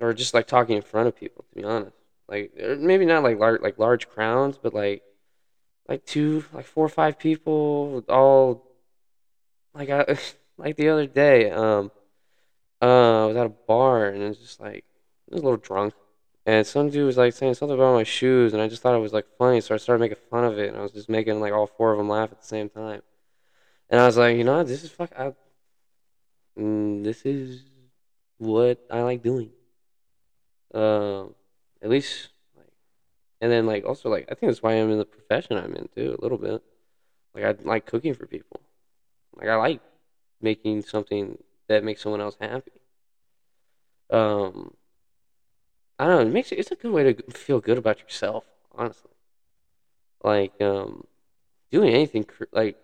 or 0.00 0.12
just 0.12 0.34
like 0.34 0.46
talking 0.46 0.76
in 0.76 0.82
front 0.82 1.08
of 1.08 1.16
people, 1.16 1.44
to 1.48 1.54
be 1.54 1.64
honest. 1.64 1.96
Like 2.28 2.52
er, 2.60 2.76
maybe 2.76 3.04
not 3.06 3.22
like 3.22 3.38
large 3.38 3.60
like 3.60 3.78
large 3.78 4.08
crowds, 4.08 4.58
but 4.62 4.74
like 4.74 5.02
like 5.88 6.04
two 6.06 6.44
like 6.52 6.66
four 6.66 6.86
or 6.86 6.90
five 6.90 7.18
people 7.18 8.02
all 8.08 8.64
like 9.74 9.90
I 9.90 10.18
like 10.58 10.76
the 10.76 10.88
other 10.88 11.06
day 11.06 11.50
um 11.50 11.90
uh 12.80 13.24
I 13.24 13.26
was 13.26 13.36
at 13.36 13.46
a 13.46 13.50
bar 13.50 14.08
and 14.08 14.22
it 14.22 14.28
was 14.28 14.38
just 14.38 14.60
like 14.60 14.84
I 15.30 15.34
was 15.34 15.42
a 15.42 15.44
little 15.44 15.58
drunk 15.58 15.94
and 16.46 16.66
some 16.66 16.90
dude 16.90 17.06
was 17.06 17.16
like 17.16 17.32
saying 17.34 17.54
something 17.54 17.76
about 17.76 17.94
my 17.94 18.02
shoes 18.04 18.52
and 18.52 18.62
I 18.62 18.68
just 18.68 18.82
thought 18.82 18.94
it 18.94 19.00
was 19.00 19.12
like 19.12 19.26
funny 19.38 19.60
so 19.60 19.74
I 19.74 19.78
started 19.78 20.00
making 20.00 20.18
fun 20.30 20.44
of 20.44 20.58
it 20.58 20.68
and 20.68 20.78
I 20.78 20.82
was 20.82 20.92
just 20.92 21.08
making 21.08 21.40
like 21.40 21.52
all 21.52 21.66
four 21.66 21.92
of 21.92 21.98
them 21.98 22.08
laugh 22.08 22.32
at 22.32 22.40
the 22.40 22.46
same 22.46 22.68
time 22.68 23.02
and 23.90 24.00
I 24.00 24.06
was 24.06 24.16
like 24.16 24.36
you 24.36 24.44
know 24.44 24.62
this 24.62 24.84
is 24.84 24.90
fuck 24.90 25.12
I, 25.16 25.32
mm, 26.58 27.04
this 27.04 27.24
is 27.24 27.64
what 28.38 28.78
I 28.90 29.02
like 29.02 29.22
doing 29.22 29.52
um 30.74 31.34
at 31.82 31.90
least 31.90 32.30
like, 32.56 32.66
and 33.40 33.52
then 33.52 33.66
like 33.66 33.84
also 33.84 34.08
like 34.10 34.24
I 34.30 34.34
think 34.34 34.50
that's 34.50 34.62
why 34.62 34.74
I'm 34.74 34.90
in 34.90 34.98
the 34.98 35.04
profession 35.04 35.56
I'm 35.56 35.74
in 35.74 35.88
too 35.96 36.16
a 36.18 36.22
little 36.22 36.38
bit. 36.38 36.62
Like 37.34 37.44
I 37.44 37.54
like 37.62 37.86
cooking 37.86 38.14
for 38.14 38.26
people. 38.26 38.60
Like 39.36 39.48
I 39.48 39.56
like 39.56 39.82
making 40.40 40.82
something 40.82 41.38
that 41.68 41.84
makes 41.84 42.02
someone 42.02 42.20
else 42.22 42.36
happy. 42.40 42.72
Um, 44.10 44.74
I 45.98 46.06
don't 46.06 46.16
know. 46.16 46.30
It 46.30 46.32
makes 46.32 46.52
it's 46.52 46.70
a 46.70 46.76
good 46.76 46.92
way 46.92 47.12
to 47.12 47.22
feel 47.32 47.60
good 47.60 47.78
about 47.78 48.00
yourself, 48.00 48.44
honestly. 48.72 49.10
Like 50.22 50.54
um, 50.60 51.04
doing 51.70 51.94
anything 51.94 52.26
like 52.52 52.78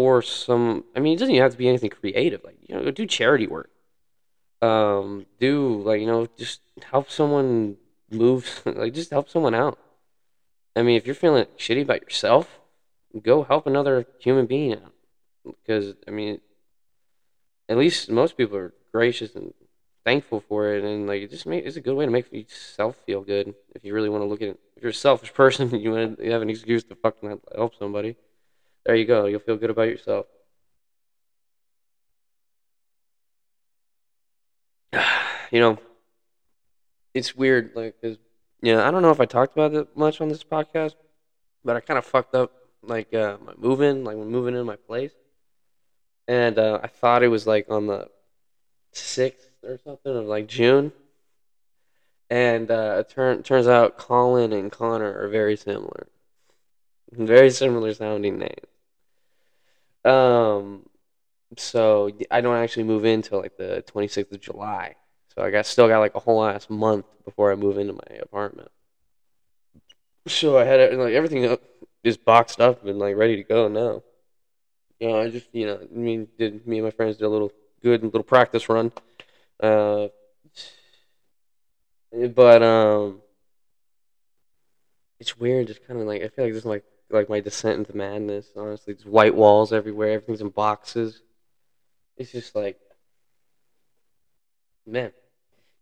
for 0.00 0.22
some. 0.22 0.84
I 0.96 1.00
mean, 1.00 1.12
it 1.14 1.18
doesn't 1.18 1.34
even 1.34 1.42
have 1.42 1.52
to 1.52 1.58
be 1.58 1.68
anything 1.68 1.90
creative. 1.90 2.42
Like 2.42 2.56
you 2.66 2.74
know, 2.74 2.90
do 2.90 3.06
charity 3.06 3.46
work. 3.46 3.70
Um, 4.62 5.26
do 5.38 5.82
like 5.82 6.00
you 6.00 6.06
know, 6.06 6.26
just 6.38 6.60
help 6.82 7.10
someone 7.10 7.76
move, 8.10 8.62
like 8.64 8.94
just 8.94 9.10
help 9.10 9.28
someone 9.28 9.54
out. 9.54 9.78
I 10.74 10.82
mean, 10.82 10.96
if 10.96 11.04
you're 11.04 11.14
feeling 11.14 11.44
shitty 11.58 11.82
about 11.82 12.00
yourself, 12.00 12.60
go 13.22 13.42
help 13.42 13.66
another 13.66 14.06
human 14.18 14.46
being 14.46 14.72
out. 14.72 14.94
Because 15.44 15.94
I 16.08 16.10
mean, 16.10 16.40
at 17.68 17.76
least 17.76 18.10
most 18.10 18.38
people 18.38 18.56
are 18.56 18.72
gracious 18.92 19.34
and 19.34 19.52
thankful 20.06 20.40
for 20.40 20.72
it, 20.72 20.82
and 20.82 21.06
like 21.06 21.20
it 21.20 21.30
just 21.30 21.44
make, 21.44 21.66
it's 21.66 21.76
a 21.76 21.82
good 21.82 21.94
way 21.94 22.06
to 22.06 22.10
make 22.10 22.32
yourself 22.32 22.96
feel 23.04 23.20
good. 23.20 23.54
If 23.74 23.84
you 23.84 23.92
really 23.92 24.08
want 24.08 24.22
to 24.22 24.28
look 24.28 24.40
at 24.40 24.48
it, 24.48 24.60
if 24.76 24.82
you're 24.82 24.92
a 24.92 24.94
selfish 24.94 25.34
person, 25.34 25.68
you 25.78 25.90
want 25.90 26.18
to, 26.18 26.30
have 26.30 26.40
an 26.40 26.48
excuse 26.48 26.84
to 26.84 26.94
fucking 26.94 27.38
help 27.54 27.74
somebody. 27.78 28.16
There 28.84 28.94
you 28.96 29.04
go. 29.06 29.26
You'll 29.26 29.40
feel 29.40 29.56
good 29.56 29.70
about 29.70 29.88
yourself. 29.88 30.26
you 35.50 35.60
know, 35.60 35.78
it's 37.14 37.34
weird, 37.36 37.72
like, 37.74 38.00
cause 38.00 38.16
yeah, 38.62 38.86
I 38.86 38.90
don't 38.90 39.02
know 39.02 39.10
if 39.10 39.20
I 39.20 39.26
talked 39.26 39.52
about 39.54 39.74
it 39.74 39.96
much 39.96 40.20
on 40.20 40.28
this 40.28 40.44
podcast, 40.44 40.94
but 41.64 41.76
I 41.76 41.80
kind 41.80 41.98
of 41.98 42.04
fucked 42.04 42.34
up 42.34 42.52
like 42.82 43.12
uh, 43.14 43.36
my 43.44 43.52
moving, 43.56 44.04
like 44.04 44.16
when 44.16 44.28
moving 44.30 44.54
in 44.54 44.64
my 44.66 44.76
place, 44.76 45.12
and 46.28 46.58
uh, 46.58 46.80
I 46.82 46.86
thought 46.88 47.22
it 47.22 47.28
was 47.28 47.46
like 47.46 47.66
on 47.70 47.86
the 47.86 48.08
sixth 48.92 49.50
or 49.62 49.78
something 49.84 50.14
of 50.16 50.26
like 50.26 50.46
June, 50.46 50.92
and 52.28 52.70
uh, 52.70 52.96
it 53.00 53.08
turn, 53.10 53.42
turns 53.42 53.66
out 53.66 53.98
Colin 53.98 54.52
and 54.52 54.70
Connor 54.70 55.20
are 55.22 55.28
very 55.28 55.56
similar, 55.56 56.08
very 57.12 57.50
similar 57.50 57.92
sounding 57.94 58.38
names. 58.38 58.66
Um, 60.04 60.86
so 61.56 62.10
I 62.30 62.40
don't 62.40 62.56
actually 62.56 62.84
move 62.84 63.04
in 63.04 63.14
until 63.16 63.40
like 63.40 63.56
the 63.56 63.82
twenty 63.82 64.08
sixth 64.08 64.32
of 64.32 64.40
July. 64.40 64.96
So 65.34 65.42
I 65.42 65.50
got 65.50 65.66
still 65.66 65.88
got 65.88 65.98
like 65.98 66.14
a 66.14 66.20
whole 66.20 66.44
ass 66.44 66.68
month 66.70 67.06
before 67.24 67.52
I 67.52 67.54
move 67.54 67.78
into 67.78 67.92
my 67.92 68.16
apartment. 68.20 68.70
So 70.26 70.58
I 70.58 70.64
had 70.64 70.94
like 70.94 71.14
everything 71.14 71.46
up, 71.46 71.62
is 72.04 72.16
boxed 72.16 72.60
up 72.60 72.84
and 72.84 72.98
like 72.98 73.16
ready 73.16 73.36
to 73.36 73.42
go 73.42 73.68
now. 73.68 74.02
You 74.98 75.08
know, 75.08 75.20
I 75.20 75.30
just 75.30 75.48
you 75.52 75.66
know, 75.66 75.80
I 75.82 75.96
mean, 75.96 76.28
did 76.38 76.66
me 76.66 76.78
and 76.78 76.86
my 76.86 76.90
friends 76.90 77.16
did 77.16 77.24
a 77.24 77.28
little 77.28 77.52
good 77.82 78.02
little 78.02 78.22
practice 78.22 78.68
run. 78.68 78.92
Uh, 79.58 80.08
but 82.34 82.62
um, 82.62 83.22
it's 85.18 85.38
weird. 85.38 85.68
Just 85.68 85.86
kind 85.86 86.00
of 86.00 86.06
like 86.06 86.22
I 86.22 86.28
feel 86.28 86.44
like 86.44 86.54
this 86.54 86.62
is 86.62 86.66
like 86.66 86.84
like 87.10 87.28
my 87.28 87.40
descent 87.40 87.78
into 87.78 87.96
madness. 87.96 88.48
Honestly, 88.56 88.94
just 88.94 89.06
white 89.06 89.34
walls 89.34 89.72
everywhere. 89.72 90.12
Everything's 90.12 90.40
in 90.40 90.50
boxes. 90.50 91.22
It's 92.16 92.32
just 92.32 92.54
like 92.54 92.78
man, 94.86 95.12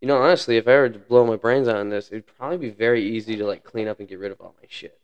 you 0.01 0.07
know, 0.07 0.17
honestly, 0.21 0.57
if 0.57 0.67
I 0.67 0.71
were 0.71 0.89
to 0.89 0.99
blow 0.99 1.25
my 1.25 1.35
brains 1.35 1.67
out 1.67 1.77
on 1.77 1.89
this, 1.89 2.07
it'd 2.07 2.27
probably 2.27 2.57
be 2.57 2.69
very 2.69 3.03
easy 3.03 3.35
to 3.37 3.45
like 3.45 3.63
clean 3.63 3.87
up 3.87 3.99
and 3.99 4.07
get 4.07 4.19
rid 4.19 4.31
of 4.31 4.39
all 4.39 4.55
my 4.61 4.67
shit. 4.69 4.99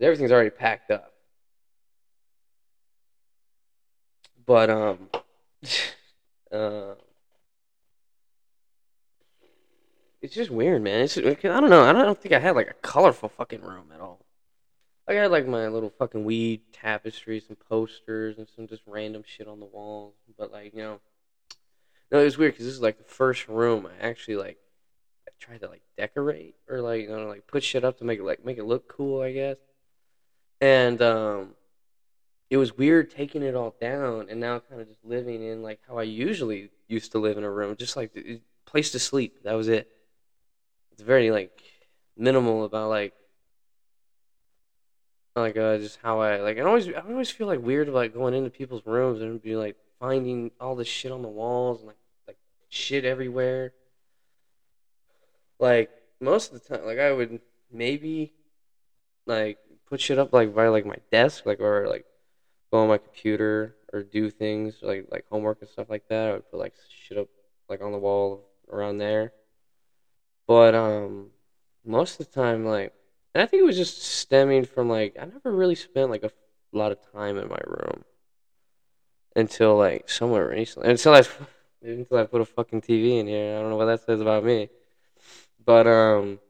Everything's 0.00 0.32
already 0.32 0.50
packed 0.50 0.90
up. 0.90 1.12
But 4.46 4.70
um, 4.70 5.10
uh, 6.52 6.94
it's 10.22 10.34
just 10.34 10.50
weird, 10.50 10.82
man. 10.82 11.02
It's 11.02 11.18
I 11.18 11.34
don't 11.34 11.70
know. 11.70 11.84
I 11.84 11.92
don't 11.92 12.20
think 12.20 12.34
I 12.34 12.38
had 12.38 12.56
like 12.56 12.70
a 12.70 12.74
colorful 12.74 13.28
fucking 13.28 13.60
room 13.60 13.90
at 13.94 14.00
all. 14.00 14.24
I 15.08 15.14
had 15.14 15.30
like 15.30 15.46
my 15.46 15.68
little 15.68 15.90
fucking 15.90 16.24
weed 16.24 16.60
tapestries 16.72 17.46
and 17.48 17.58
posters 17.58 18.38
and 18.38 18.48
some 18.48 18.66
just 18.66 18.82
random 18.86 19.22
shit 19.26 19.48
on 19.48 19.60
the 19.60 19.66
walls. 19.66 20.14
But 20.38 20.52
like 20.52 20.74
you 20.74 20.82
know, 20.82 21.00
no, 22.10 22.20
it 22.20 22.24
was 22.24 22.38
weird 22.38 22.52
because 22.52 22.66
this 22.66 22.74
is 22.74 22.82
like 22.82 22.98
the 22.98 23.04
first 23.04 23.48
room 23.48 23.86
I 23.86 24.06
actually 24.06 24.36
like 24.36 24.58
I 25.28 25.32
tried 25.38 25.60
to 25.62 25.68
like 25.68 25.82
decorate 25.96 26.54
or 26.68 26.80
like 26.80 27.02
you 27.02 27.08
know 27.08 27.26
like 27.26 27.46
put 27.46 27.62
shit 27.62 27.84
up 27.84 27.98
to 27.98 28.04
make 28.04 28.18
it 28.18 28.24
like 28.24 28.44
make 28.44 28.58
it 28.58 28.64
look 28.64 28.88
cool, 28.88 29.22
I 29.22 29.32
guess. 29.32 29.56
And 30.60 31.00
um, 31.00 31.54
it 32.50 32.56
was 32.56 32.76
weird 32.76 33.10
taking 33.10 33.42
it 33.42 33.54
all 33.54 33.74
down 33.80 34.26
and 34.28 34.40
now 34.40 34.58
kind 34.58 34.80
of 34.80 34.88
just 34.88 35.04
living 35.04 35.42
in 35.42 35.62
like 35.62 35.80
how 35.88 35.98
I 35.98 36.02
usually 36.02 36.70
used 36.88 37.12
to 37.12 37.18
live 37.18 37.38
in 37.38 37.44
a 37.44 37.50
room, 37.50 37.76
just 37.76 37.96
like 37.96 38.10
place 38.66 38.90
to 38.92 38.98
sleep. 38.98 39.38
That 39.44 39.54
was 39.54 39.68
it. 39.68 39.88
It's 40.92 41.02
very 41.02 41.30
like 41.30 41.50
minimal 42.16 42.64
about 42.64 42.90
like 42.90 43.14
like 45.36 45.56
uh 45.56 45.78
just 45.78 45.98
how 46.02 46.20
I 46.20 46.40
like 46.40 46.58
I 46.58 46.62
always 46.62 46.88
I 46.88 47.00
always 47.08 47.30
feel 47.30 47.46
like 47.46 47.60
weird 47.60 47.88
about 47.88 48.12
going 48.12 48.34
into 48.34 48.50
people's 48.50 48.84
rooms 48.84 49.20
and 49.20 49.40
be 49.40 49.56
like 49.56 49.76
finding 49.98 50.50
all 50.60 50.74
this 50.74 50.88
shit 50.88 51.12
on 51.12 51.22
the 51.22 51.28
walls 51.28 51.80
and 51.80 51.88
like 51.88 51.96
like 52.26 52.38
shit 52.68 53.04
everywhere. 53.04 53.72
Like 55.58 55.90
most 56.20 56.52
of 56.52 56.60
the 56.60 56.76
time 56.76 56.86
like 56.86 56.98
I 56.98 57.12
would 57.12 57.40
maybe 57.72 58.32
like 59.26 59.58
put 59.88 60.00
shit 60.00 60.18
up 60.18 60.32
like 60.32 60.54
by 60.54 60.68
like 60.68 60.86
my 60.86 60.96
desk, 61.12 61.46
like 61.46 61.60
or 61.60 61.86
like 61.88 62.06
go 62.72 62.78
on 62.78 62.88
my 62.88 62.98
computer 62.98 63.76
or 63.92 64.02
do 64.02 64.30
things 64.30 64.76
like 64.82 65.06
like 65.10 65.24
homework 65.30 65.58
and 65.60 65.70
stuff 65.70 65.90
like 65.90 66.04
that. 66.08 66.28
I 66.28 66.32
would 66.32 66.50
put 66.50 66.60
like 66.60 66.74
shit 66.88 67.18
up 67.18 67.28
like 67.68 67.82
on 67.82 67.92
the 67.92 67.98
wall 67.98 68.48
around 68.70 68.98
there. 68.98 69.32
But 70.46 70.74
um 70.74 71.30
most 71.84 72.20
of 72.20 72.26
the 72.26 72.32
time 72.32 72.64
like 72.66 72.92
and 73.34 73.42
I 73.42 73.46
think 73.46 73.60
it 73.62 73.66
was 73.66 73.76
just 73.76 74.02
stemming 74.02 74.64
from 74.64 74.88
like 74.88 75.16
I 75.20 75.24
never 75.24 75.52
really 75.52 75.74
spent 75.74 76.10
like 76.10 76.24
a 76.24 76.32
lot 76.72 76.92
of 76.92 76.98
time 77.12 77.38
in 77.38 77.48
my 77.48 77.60
room 77.66 78.04
until 79.36 79.76
like 79.76 80.08
somewhere 80.08 80.48
recently. 80.48 80.90
Until 80.90 81.14
I 81.14 81.22
until 81.82 82.18
I 82.18 82.24
put 82.24 82.40
a 82.40 82.44
fucking 82.44 82.82
TV 82.82 83.18
in 83.18 83.26
here. 83.26 83.56
I 83.56 83.60
don't 83.60 83.70
know 83.70 83.76
what 83.76 83.86
that 83.86 84.04
says 84.04 84.20
about 84.20 84.44
me. 84.44 84.68
But 85.64 85.86
um 85.86 86.40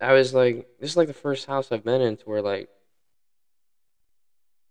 I 0.00 0.12
was 0.12 0.32
like 0.34 0.68
this 0.80 0.90
is 0.90 0.96
like 0.96 1.08
the 1.08 1.14
first 1.14 1.46
house 1.46 1.70
I've 1.70 1.84
been 1.84 2.00
in 2.00 2.16
to 2.18 2.24
where 2.24 2.42
like 2.42 2.68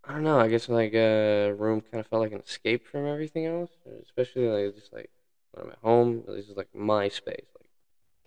I 0.04 0.14
don't 0.14 0.24
know. 0.24 0.40
I 0.40 0.48
guess 0.48 0.68
like 0.68 0.94
a 0.94 1.50
uh, 1.50 1.54
room 1.54 1.82
kind 1.82 2.00
of 2.00 2.08
felt 2.08 2.24
like 2.24 2.32
an 2.32 2.40
escape 2.40 2.88
from 2.88 3.06
everything 3.06 3.46
else, 3.46 3.70
especially 4.04 4.48
like 4.48 4.76
just 4.76 4.92
like 4.92 5.12
when 5.52 5.66
I'm 5.66 5.72
at 5.72 5.78
home. 5.80 6.24
This 6.28 6.50
is 6.50 6.58
like 6.58 6.74
my 6.74 7.10
space. 7.10 7.46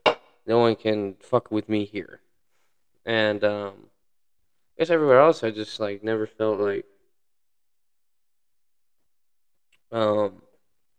Like 0.07 0.21
no 0.47 0.59
one 0.59 0.77
can 0.77 1.15
fuck 1.21 1.51
with 1.51 1.69
me 1.69 1.85
here, 1.85 2.21
and 3.05 3.43
um, 3.45 3.91
I 4.77 4.83
guess 4.83 4.91
everywhere 4.91 5.21
else 5.21 5.43
I 5.43 5.51
just 5.51 5.81
like 5.81 6.03
never 6.03 6.27
felt 6.27 6.61
like 6.61 6.87
um 9.91 10.43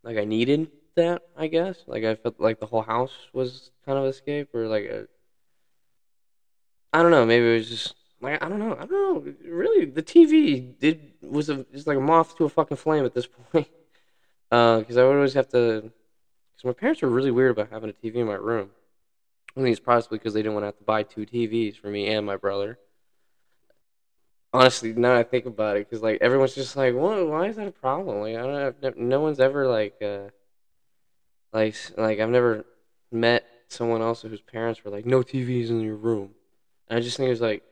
like 0.03 0.17
I 0.17 0.25
needed 0.25 0.69
that. 0.95 1.22
I 1.36 1.48
guess 1.48 1.83
like 1.88 2.03
I 2.03 2.15
felt 2.15 2.39
like 2.39 2.60
the 2.60 2.67
whole 2.67 2.83
house 2.83 3.13
was 3.33 3.72
kind 3.86 3.98
of 3.98 4.05
escape 4.05 4.50
or 4.53 4.67
like 4.67 5.07
I 6.91 7.01
don't 7.01 7.12
know. 7.12 7.25
Maybe 7.25 7.45
it 7.51 7.57
was 7.57 7.69
just 7.69 7.95
like 8.22 8.41
I 8.43 8.50
don't 8.50 8.60
know. 8.60 8.74
I 8.75 8.86
don't 8.86 8.91
know. 8.91 9.33
Really, 9.50 9.86
the 9.86 10.01
TV 10.01 10.60
did 10.60 11.13
was 11.22 11.50
a 11.50 11.65
just 11.74 11.88
like 11.88 11.98
a 11.98 12.01
moth 12.01 12.36
to 12.38 12.45
a 12.45 12.50
fucking 12.50 12.77
flame 12.77 13.05
at 13.05 13.13
this 13.13 13.27
point. 13.51 13.67
Because 14.50 14.98
uh, 14.98 15.01
I 15.01 15.07
would 15.07 15.15
always 15.15 15.33
have 15.33 15.50
to. 15.50 15.91
Because 16.55 16.65
my 16.65 16.74
parents 16.74 17.01
were 17.01 17.10
really 17.10 17.31
weird 17.31 17.51
about 17.51 17.69
having 17.72 17.89
a 17.89 17.93
TV 17.93 18.19
in 18.19 18.27
my 18.27 18.36
room. 18.36 18.72
I 19.55 19.62
think 19.62 19.72
it's 19.72 19.79
possibly 19.79 20.17
because 20.17 20.33
they 20.33 20.41
didn't 20.41 20.53
want 20.53 20.63
to 20.63 20.67
have 20.67 20.77
to 20.77 20.83
buy 20.83 21.03
two 21.03 21.25
TVs 21.25 21.77
for 21.77 21.88
me 21.88 22.07
and 22.07 22.25
my 22.25 22.38
brother. 22.38 22.79
Honestly, 24.51 24.93
now 24.93 25.15
I 25.15 25.24
think 25.24 25.45
about 25.45 25.77
it, 25.77 25.89
because 25.89 26.01
like 26.03 26.19
everyone's 26.22 26.55
just 26.55 26.75
like, 26.75 26.93
"What? 26.93 27.27
Why 27.27 27.48
is 27.48 27.55
that 27.55 27.68
a 27.68 27.72
problem?" 27.72 28.20
Like 28.22 28.35
I 28.35 28.42
don't. 28.42 28.83
Have, 28.83 28.98
no 28.98 29.20
one's 29.20 29.39
ever 29.39 29.68
like, 29.68 29.96
uh, 30.01 30.29
like, 31.51 31.75
like 31.98 32.20
I've 32.20 32.29
never 32.29 32.66
met 33.11 33.46
someone 33.68 34.01
else 34.01 34.22
whose 34.22 34.42
parents 34.42 34.83
were 34.83 34.92
like, 34.92 35.05
"No 35.05 35.22
TVs 35.24 35.70
in 35.70 35.81
your 35.81 35.96
room." 35.96 36.31
And 36.87 37.00
I 37.00 37.01
just 37.01 37.18
think 37.18 37.27
it 37.27 37.31
was 37.31 37.42
like, 37.42 37.63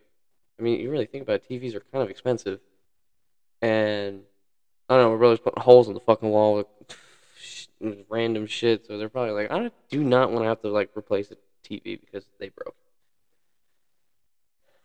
I 0.59 0.63
mean, 0.63 0.79
you 0.79 0.91
really 0.91 1.05
think 1.05 1.23
about 1.23 1.41
it, 1.41 1.49
TVs 1.49 1.75
are 1.75 1.83
kind 1.91 2.03
of 2.03 2.09
expensive. 2.09 2.59
And 3.61 4.21
I 4.89 4.95
don't 4.95 5.03
know, 5.03 5.11
my 5.11 5.17
brother's 5.17 5.39
putting 5.39 5.61
holes 5.61 5.87
in 5.87 5.93
the 5.93 5.99
fucking 5.99 6.29
wall 6.29 6.55
with, 6.55 6.67
random 8.09 8.45
shit, 8.45 8.85
so 8.85 8.97
they're 8.97 9.09
probably 9.09 9.33
like, 9.33 9.51
I 9.51 9.71
do 9.89 10.03
not 10.03 10.31
want 10.31 10.43
to 10.43 10.49
have 10.49 10.61
to 10.61 10.69
like 10.69 10.91
replace 10.95 11.31
a 11.31 11.35
TV 11.63 11.99
because 11.99 12.25
they 12.39 12.49
broke. 12.49 12.75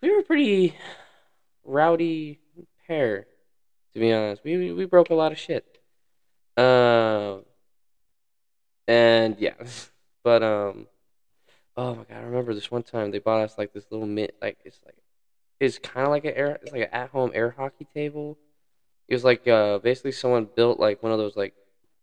We 0.02 0.10
were 0.10 0.20
a 0.20 0.22
pretty 0.22 0.76
rowdy 1.64 2.38
pair, 2.86 3.26
to 3.94 4.00
be 4.00 4.12
honest. 4.12 4.44
We 4.44 4.72
we, 4.72 4.84
broke 4.84 5.10
a 5.10 5.14
lot 5.14 5.32
of 5.32 5.38
shit. 5.38 5.64
Um, 6.56 7.44
and 8.86 9.36
yeah, 9.38 9.54
but 10.24 10.42
um, 10.42 10.86
oh 11.76 11.94
my 11.94 12.04
god, 12.04 12.18
I 12.18 12.22
remember 12.22 12.54
this 12.54 12.70
one 12.70 12.82
time 12.82 13.10
they 13.10 13.18
bought 13.18 13.42
us 13.42 13.58
like 13.58 13.72
this 13.72 13.86
little 13.90 14.06
mint, 14.06 14.32
like 14.40 14.58
it's 14.64 14.80
like 14.84 14.96
is 15.58 15.78
kind 15.78 16.04
of 16.04 16.10
like 16.10 16.24
an 16.24 16.34
air, 16.34 16.58
it's 16.62 16.72
like 16.72 16.82
an 16.82 16.88
at-home 16.92 17.30
air 17.34 17.54
hockey 17.56 17.86
table. 17.94 18.38
It 19.08 19.14
was 19.14 19.24
like 19.24 19.46
uh, 19.48 19.78
basically 19.78 20.12
someone 20.12 20.48
built 20.54 20.78
like 20.78 21.02
one 21.02 21.12
of 21.12 21.18
those 21.18 21.36
like 21.36 21.54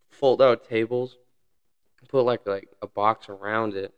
fold-out 0.10 0.68
tables, 0.68 1.18
and 2.00 2.10
put 2.10 2.24
like 2.24 2.46
like 2.48 2.70
a 2.82 2.88
box 2.88 3.30
around 3.30 3.76
it, 3.76 3.94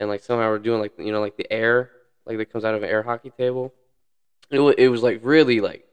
and 0.00 0.08
like 0.08 0.22
somehow 0.22 0.48
we're 0.48 0.58
doing 0.58 0.80
like 0.80 0.92
you 0.98 1.12
know 1.12 1.20
like 1.20 1.36
the 1.36 1.50
air 1.52 1.90
like 2.26 2.36
that 2.38 2.52
comes 2.52 2.64
out 2.64 2.74
of 2.74 2.82
an 2.82 2.88
air 2.88 3.02
hockey 3.02 3.30
table. 3.30 3.74
It 4.50 4.60
was, 4.60 4.74
it 4.78 4.88
was 4.88 5.02
like 5.02 5.20
really 5.22 5.60
like 5.60 5.84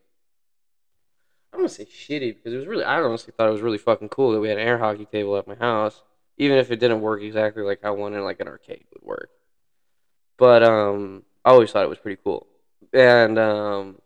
I 1.51 1.57
don't 1.57 1.63
want 1.63 1.73
to 1.73 1.85
say 1.85 1.85
shitty 1.85 2.35
because 2.35 2.53
it 2.53 2.57
was 2.57 2.67
really 2.67 2.83
I 2.83 3.01
honestly 3.01 3.33
thought 3.35 3.49
it 3.49 3.53
was 3.53 3.61
really 3.61 3.77
fucking 3.77 4.09
cool 4.09 4.31
that 4.31 4.39
we 4.39 4.49
had 4.49 4.57
an 4.57 4.67
air 4.67 4.77
hockey 4.77 5.05
table 5.05 5.37
at 5.37 5.47
my 5.47 5.55
house, 5.55 6.03
even 6.37 6.57
if 6.57 6.71
it 6.71 6.79
didn't 6.79 7.01
work 7.01 7.21
exactly 7.21 7.63
like 7.63 7.83
I 7.83 7.91
wanted 7.91 8.21
like 8.21 8.39
an 8.39 8.47
arcade 8.47 8.85
would 8.93 9.03
work. 9.03 9.29
But 10.37 10.63
um, 10.63 11.23
I 11.45 11.51
always 11.51 11.71
thought 11.71 11.85
it 11.85 11.89
was 11.89 11.99
pretty 11.99 12.21
cool 12.23 12.47
and 12.93 13.37
um, 13.37 14.01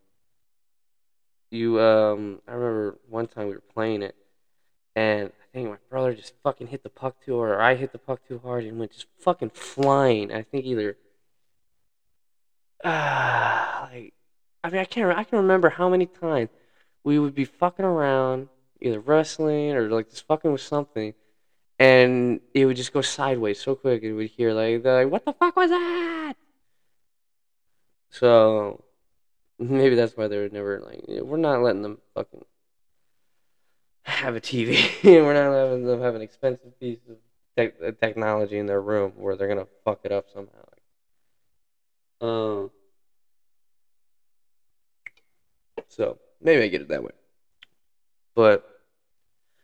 you 1.52 1.80
um, 1.80 2.42
I 2.48 2.54
remember 2.54 3.00
one 3.08 3.28
time 3.28 3.48
we 3.48 3.54
were 3.54 3.64
playing 3.74 4.02
it, 4.04 4.16
and 4.96 5.32
I 5.50 5.58
think 5.58 5.70
my 5.70 5.78
brother 5.90 6.14
just 6.14 6.34
fucking 6.44 6.68
hit 6.68 6.84
the 6.84 6.90
puck 6.90 7.16
too 7.26 7.38
hard, 7.38 7.52
or 7.52 7.62
I 7.62 7.76
hit 7.76 7.92
the 7.92 7.98
puck 7.98 8.22
too 8.28 8.40
hard, 8.44 8.66
and 8.66 8.78
went 8.78 8.92
just 8.92 9.08
fucking 9.20 9.50
flying. 9.52 10.32
I 10.32 10.44
think 10.44 10.66
either, 10.66 10.96
ah, 12.84 13.84
uh, 13.88 13.90
like, 13.92 14.14
I 14.64 14.70
mean, 14.70 14.82
I 14.82 14.86
can't, 14.86 15.18
I 15.18 15.24
can 15.24 15.40
remember 15.40 15.70
how 15.70 15.90
many 15.90 16.06
times 16.06 16.50
we 17.04 17.18
would 17.18 17.34
be 17.34 17.46
fucking 17.46 17.86
around, 17.86 18.50
either 18.80 19.00
wrestling 19.00 19.72
or 19.72 19.90
like 19.90 20.10
just 20.12 20.28
fucking 20.28 20.52
with 20.52 20.62
something, 20.62 21.16
and 21.80 22.42
it 22.54 22.66
would 22.66 22.78
just 22.78 22.94
go 22.94 23.02
sideways 23.02 23.60
so 23.60 23.76
quick, 23.76 24.04
and 24.04 24.18
we'd 24.18 24.28
hear 24.28 24.54
like, 24.54 24.86
like, 24.86 25.10
what 25.10 25.26
the 25.26 25.34
fuck 25.34 25.56
was 25.56 25.72
that? 25.72 26.36
So 28.12 28.84
maybe 29.60 29.96
that's 29.96 30.16
why 30.16 30.28
they're 30.28 30.50
never 30.50 30.80
like 30.80 31.04
we're 31.24 31.38
not 31.38 31.62
letting 31.62 31.82
them 31.82 32.00
fucking 32.14 32.46
have 34.10 34.36
a 34.36 34.42
TV. 34.42 34.76
and 35.04 35.26
we're 35.26 35.34
not 35.34 35.52
letting 35.52 35.86
them 35.86 36.02
have 36.02 36.16
an 36.16 36.22
expensive 36.22 36.80
piece 36.80 37.00
of 37.10 37.18
te- 37.58 37.92
technology 38.02 38.58
in 38.58 38.66
their 38.66 38.82
room 38.82 39.14
where 39.16 39.36
they're 39.36 39.48
gonna 39.48 39.68
fuck 39.86 40.02
it 40.04 40.12
up 40.12 40.26
somehow. 40.34 40.66
Um. 42.22 42.72
So 45.88 46.20
maybe 46.42 46.64
I 46.64 46.68
get 46.68 46.82
it 46.82 46.90
that 46.90 47.04
way, 47.04 47.12
but 48.36 48.66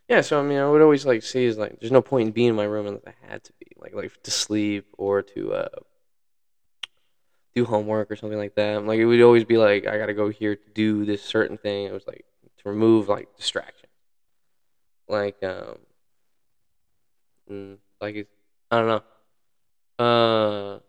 yeah. 0.07 0.21
So 0.21 0.39
I 0.39 0.43
mean, 0.43 0.57
I 0.57 0.69
would 0.69 0.81
always 0.81 1.05
like 1.05 1.23
see 1.23 1.45
is 1.45 1.57
like 1.57 1.79
there's 1.79 1.91
no 1.91 2.01
point 2.01 2.27
in 2.27 2.33
being 2.33 2.49
in 2.49 2.55
my 2.55 2.63
room 2.63 2.87
unless 2.87 3.03
I 3.07 3.13
had 3.27 3.43
to 3.43 3.53
be 3.59 3.67
like 3.77 3.93
like 3.93 4.11
to 4.23 4.31
sleep 4.31 4.85
or 4.97 5.21
to 5.21 5.53
uh 5.53 5.67
do 7.55 7.65
homework 7.65 8.11
or 8.11 8.15
something 8.15 8.37
like 8.37 8.55
that. 8.55 8.85
Like 8.85 8.99
it 8.99 9.05
would 9.05 9.21
always 9.21 9.45
be 9.45 9.57
like 9.57 9.87
I 9.87 9.97
got 9.97 10.07
to 10.07 10.13
go 10.13 10.29
here 10.29 10.55
to 10.55 10.69
do 10.73 11.05
this 11.05 11.23
certain 11.23 11.57
thing. 11.57 11.85
It 11.85 11.93
was 11.93 12.05
like 12.07 12.25
to 12.57 12.69
remove 12.69 13.09
like 13.09 13.35
distraction. 13.37 13.84
Like 15.07 15.41
um, 15.43 15.77
mm, 17.51 17.77
like 18.01 18.15
it's 18.15 18.29
I 18.71 18.79
don't 18.79 18.87
know. 18.87 19.03
Uh, 19.97 20.79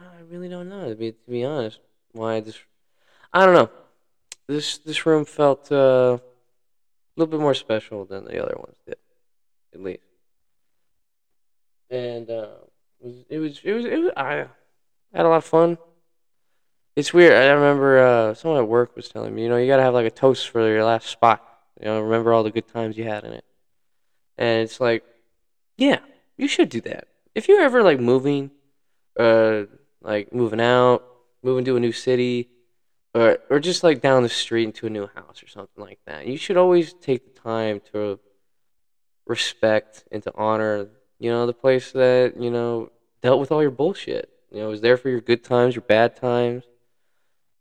I 0.00 0.20
really 0.28 0.48
don't 0.48 0.68
know 0.68 0.88
to 0.88 0.94
be 0.94 1.12
to 1.12 1.30
be 1.30 1.44
honest. 1.44 1.80
Why 2.12 2.40
this? 2.40 2.58
I 3.32 3.44
don't 3.44 3.54
know. 3.54 3.70
This 4.46 4.78
this 4.78 5.06
room 5.06 5.24
felt 5.24 5.70
uh, 5.70 6.18
a 6.18 6.20
little 7.16 7.30
bit 7.30 7.40
more 7.40 7.54
special 7.54 8.04
than 8.04 8.24
the 8.24 8.42
other 8.42 8.56
ones 8.58 8.76
did, 8.86 8.96
at 9.74 9.80
least 9.80 10.02
and 11.90 12.28
uh, 12.30 12.48
it 13.00 13.06
was 13.06 13.24
it 13.28 13.38
was 13.38 13.60
it 13.64 13.72
was, 13.72 13.84
it 13.84 13.98
was 13.98 14.12
I 14.16 14.46
had 15.12 15.26
a 15.26 15.28
lot 15.28 15.36
of 15.38 15.44
fun. 15.44 15.78
It's 16.98 17.14
weird. 17.14 17.32
I 17.32 17.52
remember 17.52 17.98
uh, 18.00 18.34
someone 18.34 18.58
at 18.58 18.66
work 18.66 18.96
was 18.96 19.08
telling 19.08 19.32
me, 19.32 19.44
you 19.44 19.48
know, 19.48 19.56
you 19.56 19.68
gotta 19.68 19.84
have 19.84 19.94
like 19.94 20.06
a 20.06 20.10
toast 20.10 20.48
for 20.48 20.68
your 20.68 20.84
last 20.84 21.06
spot. 21.06 21.40
You 21.80 21.84
know, 21.84 22.00
remember 22.00 22.32
all 22.32 22.42
the 22.42 22.50
good 22.50 22.66
times 22.66 22.98
you 22.98 23.04
had 23.04 23.22
in 23.22 23.34
it. 23.34 23.44
And 24.36 24.64
it's 24.64 24.80
like, 24.80 25.04
yeah, 25.76 26.00
you 26.36 26.48
should 26.48 26.70
do 26.70 26.80
that. 26.80 27.06
If 27.36 27.46
you're 27.46 27.60
ever 27.60 27.84
like 27.84 28.00
moving, 28.00 28.50
uh, 29.16 29.66
like 30.02 30.32
moving 30.32 30.60
out, 30.60 31.04
moving 31.44 31.64
to 31.66 31.76
a 31.76 31.80
new 31.80 31.92
city, 31.92 32.48
or 33.14 33.38
or 33.48 33.60
just 33.60 33.84
like 33.84 34.02
down 34.02 34.24
the 34.24 34.28
street 34.28 34.64
into 34.64 34.88
a 34.88 34.90
new 34.90 35.06
house 35.06 35.40
or 35.40 35.46
something 35.46 35.84
like 35.84 36.00
that, 36.06 36.26
you 36.26 36.36
should 36.36 36.56
always 36.56 36.94
take 36.94 37.32
the 37.32 37.40
time 37.40 37.80
to 37.92 38.18
respect 39.24 40.02
and 40.10 40.20
to 40.24 40.32
honor, 40.34 40.88
you 41.20 41.30
know, 41.30 41.46
the 41.46 41.54
place 41.54 41.92
that 41.92 42.34
you 42.36 42.50
know 42.50 42.90
dealt 43.22 43.38
with 43.38 43.52
all 43.52 43.62
your 43.62 43.70
bullshit. 43.70 44.30
You 44.50 44.62
know, 44.62 44.68
was 44.70 44.80
there 44.80 44.96
for 44.96 45.10
your 45.10 45.20
good 45.20 45.44
times, 45.44 45.76
your 45.76 45.82
bad 45.82 46.16
times. 46.16 46.64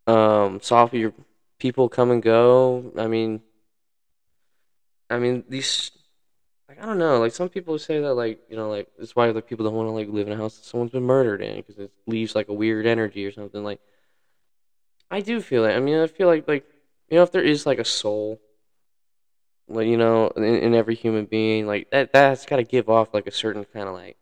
Um, 0.08 0.62
your 0.94 1.14
people 1.60 1.90
come 1.90 2.12
and 2.12 2.24
go. 2.24 2.92
I 2.98 3.08
mean, 3.08 3.42
I 5.10 5.20
mean 5.20 5.44
these. 5.50 5.92
Like 6.70 6.82
I 6.82 6.86
don't 6.86 6.98
know. 6.98 7.20
Like 7.20 7.34
some 7.34 7.50
people 7.50 7.78
say 7.80 8.00
that, 8.00 8.14
like 8.14 8.40
you 8.50 8.56
know, 8.56 8.70
like 8.70 8.88
it's 9.00 9.16
why 9.16 9.30
like 9.30 9.48
people 9.48 9.66
don't 9.66 9.76
want 9.76 9.88
to 9.88 9.92
like 9.92 10.10
live 10.10 10.28
in 10.28 10.34
a 10.34 10.38
house 10.38 10.58
that 10.58 10.66
someone's 10.66 10.92
been 10.92 11.04
murdered 11.04 11.42
in 11.42 11.58
because 11.58 11.78
it 11.78 11.92
leaves 12.08 12.36
like 12.36 12.50
a 12.50 12.54
weird 12.54 12.86
energy 12.86 13.26
or 13.26 13.32
something. 13.32 13.64
Like 13.64 13.80
I 15.12 15.22
do 15.22 15.42
feel 15.42 15.66
it. 15.66 15.74
I 15.74 15.80
mean, 15.80 15.98
I 15.98 16.08
feel 16.08 16.28
like 16.28 16.48
like 16.48 16.66
you 17.10 17.18
know, 17.18 17.24
if 17.24 17.32
there 17.32 17.44
is 17.44 17.66
like 17.66 17.80
a 17.80 17.86
soul, 17.86 18.40
like 19.68 19.88
you 19.88 19.98
know, 19.98 20.30
in, 20.36 20.44
in 20.44 20.76
every 20.76 20.96
human 20.96 21.26
being, 21.26 21.68
like 21.68 21.90
that 21.92 22.14
that's 22.14 22.46
got 22.46 22.58
to 22.58 22.64
give 22.64 22.90
off 22.90 23.14
like 23.14 23.28
a 23.28 23.32
certain 23.32 23.66
kind 23.66 23.88
of 23.88 23.94
like 23.94 24.18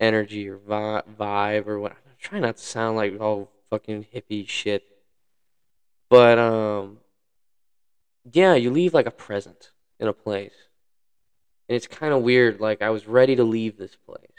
energy 0.00 0.48
or 0.48 0.56
vi- 0.58 1.02
vibe 1.18 1.66
or 1.66 1.78
what. 1.80 1.92
I'm 1.92 1.98
trying 2.18 2.42
not 2.42 2.56
to 2.56 2.62
sound 2.62 2.96
like 2.96 3.20
all 3.20 3.50
fucking 3.70 4.06
hippie 4.14 4.48
shit, 4.48 4.84
but 6.08 6.38
um, 6.38 6.98
yeah, 8.32 8.54
you 8.54 8.70
leave 8.70 8.94
like 8.94 9.06
a 9.06 9.10
present 9.10 9.72
in 9.98 10.08
a 10.08 10.12
place, 10.12 10.54
and 11.68 11.76
it's 11.76 11.86
kind 11.86 12.12
of 12.12 12.22
weird. 12.22 12.60
Like 12.60 12.82
I 12.82 12.90
was 12.90 13.06
ready 13.06 13.36
to 13.36 13.44
leave 13.44 13.76
this 13.76 13.96
place, 13.96 14.30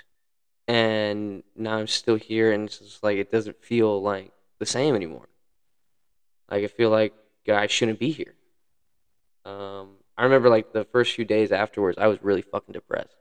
and 0.67 1.43
now 1.55 1.77
I'm 1.77 1.87
still 1.87 2.15
here, 2.15 2.51
and 2.51 2.65
it's 2.65 2.79
just 2.79 3.03
like 3.03 3.17
it 3.17 3.31
doesn't 3.31 3.63
feel 3.63 4.01
like 4.01 4.31
the 4.59 4.65
same 4.65 4.95
anymore. 4.95 5.29
Like 6.49 6.63
I 6.63 6.67
feel 6.67 6.89
like 6.89 7.13
I 7.47 7.67
shouldn't 7.67 7.99
be 7.99 8.11
here. 8.11 8.35
Um, 9.45 9.97
I 10.17 10.23
remember 10.23 10.49
like 10.49 10.73
the 10.73 10.85
first 10.85 11.15
few 11.15 11.25
days 11.25 11.51
afterwards, 11.51 11.97
I 11.97 12.07
was 12.07 12.21
really 12.21 12.41
fucking 12.41 12.73
depressed. 12.73 13.15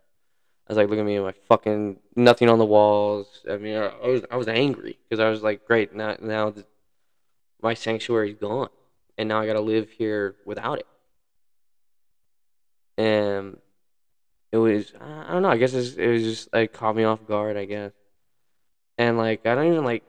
I 0.68 0.72
was 0.72 0.76
like, 0.76 0.90
look 0.90 0.98
at 0.98 1.06
me, 1.06 1.18
my 1.18 1.32
fucking 1.48 1.98
nothing 2.14 2.50
on 2.50 2.58
the 2.58 2.64
walls. 2.66 3.42
I 3.50 3.56
mean, 3.56 3.76
I, 3.76 3.86
I 3.86 4.06
was 4.06 4.22
I 4.30 4.36
was 4.36 4.48
angry 4.48 4.98
because 5.08 5.18
I 5.18 5.30
was 5.30 5.42
like, 5.42 5.64
great, 5.64 5.94
now 5.94 6.16
now 6.20 6.50
the, 6.50 6.66
my 7.62 7.72
sanctuary's 7.72 8.36
gone, 8.36 8.68
and 9.16 9.30
now 9.30 9.40
I 9.40 9.46
got 9.46 9.54
to 9.54 9.60
live 9.60 9.90
here 9.90 10.36
without 10.44 10.78
it. 10.78 10.86
And 12.98 13.58
it 14.52 14.58
was 14.58 14.92
I 15.00 15.32
don't 15.32 15.42
know. 15.42 15.48
I 15.48 15.56
guess 15.56 15.72
it 15.72 15.78
was, 15.78 15.96
it 15.96 16.06
was 16.06 16.22
just 16.22 16.52
like 16.52 16.74
caught 16.74 16.96
me 16.96 17.04
off 17.04 17.26
guard. 17.26 17.56
I 17.56 17.64
guess, 17.64 17.92
and 18.98 19.16
like 19.16 19.46
I 19.46 19.54
don't 19.54 19.72
even 19.72 19.84
like 19.84 20.04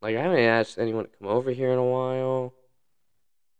like 0.00 0.16
I 0.16 0.22
haven't 0.22 0.38
asked 0.38 0.78
anyone 0.78 1.04
to 1.04 1.10
come 1.18 1.28
over 1.28 1.50
here 1.50 1.72
in 1.72 1.78
a 1.78 1.84
while. 1.84 2.54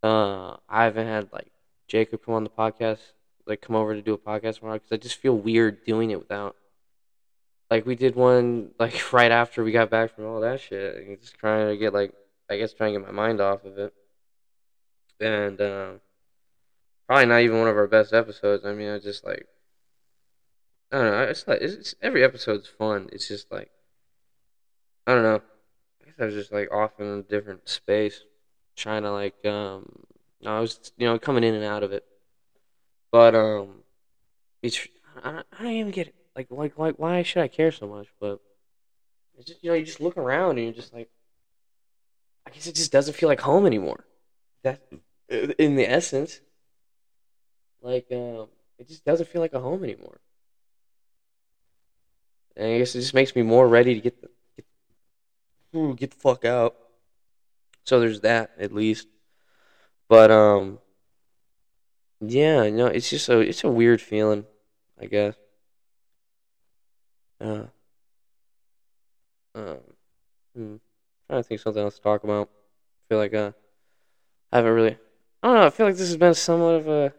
Uh, 0.03 0.57
I 0.71 0.85
haven't 0.85 1.07
had 1.07 1.31
like 1.35 1.53
Jacob 1.87 2.25
come 2.25 2.35
on 2.35 2.45
the 2.45 2.51
podcast 2.51 3.01
like 3.47 3.61
come 3.61 3.77
over 3.77 3.95
to 3.95 4.03
do 4.03 4.15
a 4.15 4.19
podcast 4.19 4.59
tomorrow 4.59 4.77
because 4.77 4.93
I 4.93 4.97
just 4.97 5.17
feel 5.17 5.37
weird 5.37 5.85
doing 5.85 6.11
it 6.11 6.19
without. 6.19 6.57
Like 7.71 7.87
we 7.87 7.95
did 7.95 8.15
one 8.15 8.71
like 8.79 9.13
right 9.13 9.31
after 9.31 9.65
we 9.65 9.73
got 9.73 9.91
back 9.91 10.15
from 10.15 10.27
all 10.27 10.41
that 10.41 10.61
shit, 10.61 10.97
and 10.97 11.21
just 11.21 11.35
trying 11.35 11.69
to 11.69 11.77
get 11.77 11.93
like 11.93 12.13
I 12.51 12.57
guess 12.57 12.73
trying 12.73 12.95
to 12.95 13.01
get 13.01 13.07
my 13.07 13.13
mind 13.13 13.41
off 13.41 13.65
of 13.65 13.79
it, 13.79 13.95
and 15.21 15.61
um, 15.61 16.01
probably 17.07 17.27
not 17.27 17.41
even 17.41 17.59
one 17.59 17.69
of 17.69 17.77
our 17.77 17.87
best 17.87 18.13
episodes. 18.13 18.65
I 18.65 18.73
mean, 18.73 18.91
I 18.91 18.99
just 18.99 19.25
like 19.25 19.47
I 20.93 20.99
don't 20.99 21.11
know. 21.11 21.23
It's 21.23 21.47
like 21.49 21.61
it's, 21.61 21.75
it's 21.75 21.95
every 22.03 22.23
episode's 22.23 22.69
fun. 22.69 23.09
It's 23.13 23.29
just 23.29 23.51
like 23.51 23.71
I 25.07 25.15
don't 25.15 25.23
know. 25.23 25.43
I 26.03 26.05
guess 26.05 26.15
I 26.21 26.25
was 26.27 26.35
just 26.35 26.53
like 26.53 26.73
off 26.73 27.01
in 27.01 27.07
a 27.07 27.23
different 27.23 27.69
space, 27.69 28.21
trying 28.77 29.03
to 29.03 29.11
like 29.11 29.45
um. 29.45 30.05
I 30.47 30.61
was 30.61 30.93
you 30.99 31.07
know 31.07 31.19
coming 31.19 31.43
in 31.43 31.55
and 31.55 31.65
out 31.65 31.83
of 31.83 31.93
it. 31.93 32.05
But 33.15 33.37
um, 33.37 33.85
it's 34.61 34.89
I 35.23 35.31
don't, 35.31 35.47
I 35.53 35.63
don't 35.63 35.73
even 35.73 35.93
get 35.93 36.09
it. 36.09 36.17
Like 36.35 36.49
like 36.51 36.77
like 36.77 36.99
why 36.99 37.23
should 37.23 37.43
I 37.43 37.47
care 37.47 37.71
so 37.71 37.87
much? 37.87 38.09
But 38.19 38.41
it's 39.39 39.47
just 39.47 39.63
you 39.63 39.71
know 39.71 39.77
you 39.77 39.85
just 39.85 40.01
look 40.01 40.17
around 40.17 40.59
and 40.59 40.65
you're 40.65 40.75
just 40.75 40.93
like, 40.93 41.09
I 42.45 42.51
guess 42.51 42.67
it 42.67 42.75
just 42.75 42.91
doesn't 42.91 43.15
feel 43.15 43.29
like 43.29 43.41
home 43.41 43.67
anymore. 43.67 44.05
That 44.65 44.81
in 45.29 45.77
the 45.77 45.89
essence, 45.89 46.41
like 47.81 48.07
um, 48.11 48.49
it 48.81 48.89
just 48.89 49.05
doesn't 49.05 49.29
feel 49.29 49.41
like 49.43 49.55
a 49.55 49.61
home 49.61 49.85
anymore. 49.85 50.19
And 52.57 52.67
I 52.67 52.79
guess 52.79 52.97
it 52.97 53.01
just 53.03 53.15
makes 53.15 53.37
me 53.37 53.43
more 53.43 53.69
ready 53.69 53.95
to 53.95 54.01
get 54.01 54.21
the 54.21 54.29
get, 54.57 54.67
ooh, 55.77 55.95
get 55.95 56.11
the 56.11 56.17
fuck 56.17 56.45
out. 56.45 56.75
So 57.85 58.01
there's 58.01 58.23
that 58.23 58.51
at 58.59 58.73
least. 58.75 59.07
But 60.09 60.33
um 60.33 60.81
yeah, 62.21 62.69
no, 62.71 62.87
it's 62.87 63.11
just 63.11 63.29
a 63.29 63.41
it's 63.41 63.65
a 63.65 63.71
weird 63.71 64.01
feeling, 64.01 64.45
I 65.01 65.07
guess. 65.07 65.35
Uh, 67.41 67.65
um, 69.55 69.79
hmm. 70.55 70.77
trying 71.29 71.43
to 71.43 71.43
think 71.43 71.59
of 71.59 71.63
something 71.63 71.83
else 71.83 71.97
to 71.97 72.03
talk 72.03 72.25
about. 72.25 72.49
I 72.49 73.03
feel 73.09 73.19
like 73.19 73.35
uh, 73.35 73.53
I 74.53 74.57
haven't 74.59 74.73
really. 74.73 74.99
I 75.43 75.49
don't 75.49 75.57
know. 75.57 75.67
I 75.67 75.71
feel 75.71 75.87
like 75.87 75.97
this 75.97 76.09
has 76.09 76.17
been 76.17 76.35
somewhat 76.35 76.77
of 76.77 76.89
a 76.89 77.15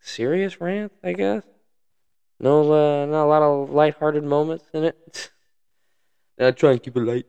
serious 0.00 0.60
rant. 0.60 0.92
I 1.02 1.12
guess. 1.12 1.44
No, 2.40 2.72
uh, 2.72 3.06
not 3.06 3.24
a 3.24 3.26
lot 3.26 3.42
of 3.42 3.70
light-hearted 3.70 4.24
moments 4.24 4.64
in 4.72 4.84
it. 4.84 5.30
I 6.40 6.50
try 6.50 6.72
and 6.72 6.82
keep 6.82 6.96
it 6.96 7.00
light. 7.00 7.26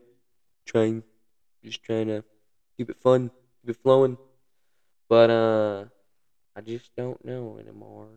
Trying, 0.66 1.04
just 1.64 1.84
trying 1.84 2.08
to 2.08 2.24
keep 2.78 2.90
it 2.90 2.98
fun, 2.98 3.30
keep 3.62 3.76
it 3.76 3.82
flowing. 3.82 4.18
But 5.10 5.30
uh. 5.30 5.86
I 6.56 6.62
just 6.62 6.96
don't 6.96 7.24
know 7.26 7.58
anymore. 7.60 8.08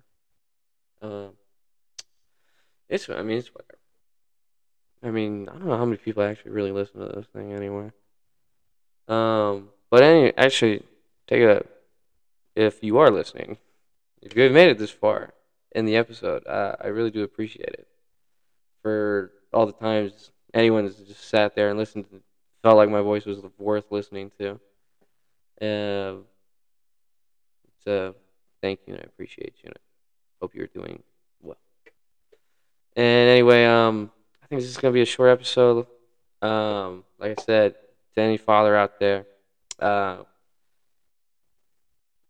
Um, 1.00 1.30
it's 2.88 3.08
I 3.08 3.22
mean 3.22 3.38
it's 3.38 3.54
whatever. 3.54 3.78
I 5.02 5.10
mean 5.10 5.48
I 5.48 5.52
don't 5.52 5.66
know 5.66 5.76
how 5.76 5.84
many 5.84 5.96
people 5.96 6.22
actually 6.22 6.52
really 6.52 6.72
listen 6.72 7.00
to 7.00 7.08
this 7.14 7.26
thing 7.32 7.52
anyway. 7.52 7.90
Um, 9.08 9.70
but 9.90 10.02
anyway, 10.02 10.32
actually, 10.36 10.82
take 11.26 11.42
a 11.42 11.64
if 12.54 12.82
you 12.82 12.98
are 12.98 13.10
listening, 13.10 13.58
if 14.22 14.34
you 14.34 14.42
have 14.42 14.52
made 14.52 14.68
it 14.68 14.78
this 14.78 14.90
far 14.90 15.34
in 15.72 15.84
the 15.84 15.96
episode, 15.96 16.46
uh, 16.46 16.76
I 16.80 16.88
really 16.88 17.10
do 17.10 17.22
appreciate 17.22 17.68
it. 17.68 17.86
For 18.82 19.32
all 19.52 19.66
the 19.66 19.72
times 19.72 20.30
anyone 20.54 20.84
has 20.84 20.96
just 20.96 21.28
sat 21.28 21.54
there 21.54 21.68
and 21.68 21.78
listened, 21.78 22.10
to, 22.10 22.22
felt 22.62 22.76
like 22.76 22.90
my 22.90 23.02
voice 23.02 23.26
was 23.26 23.40
worth 23.58 23.90
listening 23.90 24.30
to. 24.38 24.60
Uh, 25.60 26.22
so 27.84 28.14
thank 28.66 28.80
you 28.86 28.94
and 28.94 29.02
I 29.02 29.06
appreciate 29.06 29.54
you 29.62 29.68
and 29.68 29.74
I 29.76 29.80
hope 30.40 30.54
you're 30.56 30.66
doing 30.66 31.02
well. 31.40 31.58
And 32.96 33.30
anyway, 33.30 33.64
um, 33.64 34.10
I 34.42 34.46
think 34.48 34.60
this 34.60 34.70
is 34.70 34.76
gonna 34.76 34.92
be 34.92 35.02
a 35.02 35.06
short 35.16 35.30
episode. 35.30 35.86
Um, 36.42 37.04
like 37.20 37.38
I 37.38 37.42
said, 37.42 37.76
to 38.14 38.20
any 38.20 38.36
father 38.36 38.74
out 38.76 38.98
there, 38.98 39.24
uh, 39.78 40.16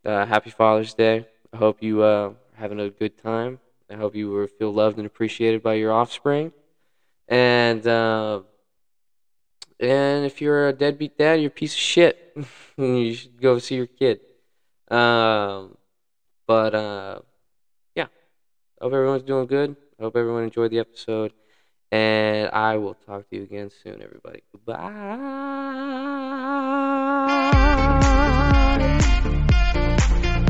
uh, 0.05 0.25
happy 0.27 0.51
Father's 0.51 0.93
Day. 0.93 1.25
I 1.51 1.57
hope 1.57 1.81
you 1.81 2.03
uh, 2.03 2.33
having 2.53 2.79
a 2.79 2.89
good 2.89 3.17
time. 3.17 3.59
I 3.89 3.95
hope 3.95 4.15
you 4.15 4.29
were, 4.29 4.47
feel 4.47 4.71
loved 4.71 4.97
and 4.97 5.07
appreciated 5.07 5.63
by 5.63 5.73
your 5.73 5.91
offspring. 5.91 6.51
And 7.27 7.85
uh, 7.87 8.41
and 9.79 10.25
if 10.25 10.39
you're 10.39 10.67
a 10.67 10.73
deadbeat 10.73 11.17
dad, 11.17 11.41
you're 11.41 11.47
a 11.47 11.61
piece 11.61 11.73
of 11.73 11.79
shit. 11.79 12.37
you 12.77 13.13
should 13.15 13.41
go 13.41 13.57
see 13.57 13.75
your 13.75 13.87
kid. 13.87 14.19
Um, 14.89 15.77
but 16.47 16.75
uh, 16.75 17.19
yeah, 17.95 18.07
I 18.81 18.85
hope 18.85 18.93
everyone's 18.93 19.23
doing 19.23 19.47
good. 19.47 19.75
I 19.99 20.03
hope 20.03 20.15
everyone 20.15 20.43
enjoyed 20.43 20.71
the 20.71 20.79
episode. 20.79 21.33
And 21.91 22.49
I 22.51 22.77
will 22.77 22.95
talk 22.95 23.29
to 23.29 23.35
you 23.37 23.43
again 23.43 23.69
soon, 23.83 24.01
everybody. 24.01 24.43
Bye. 24.65 25.17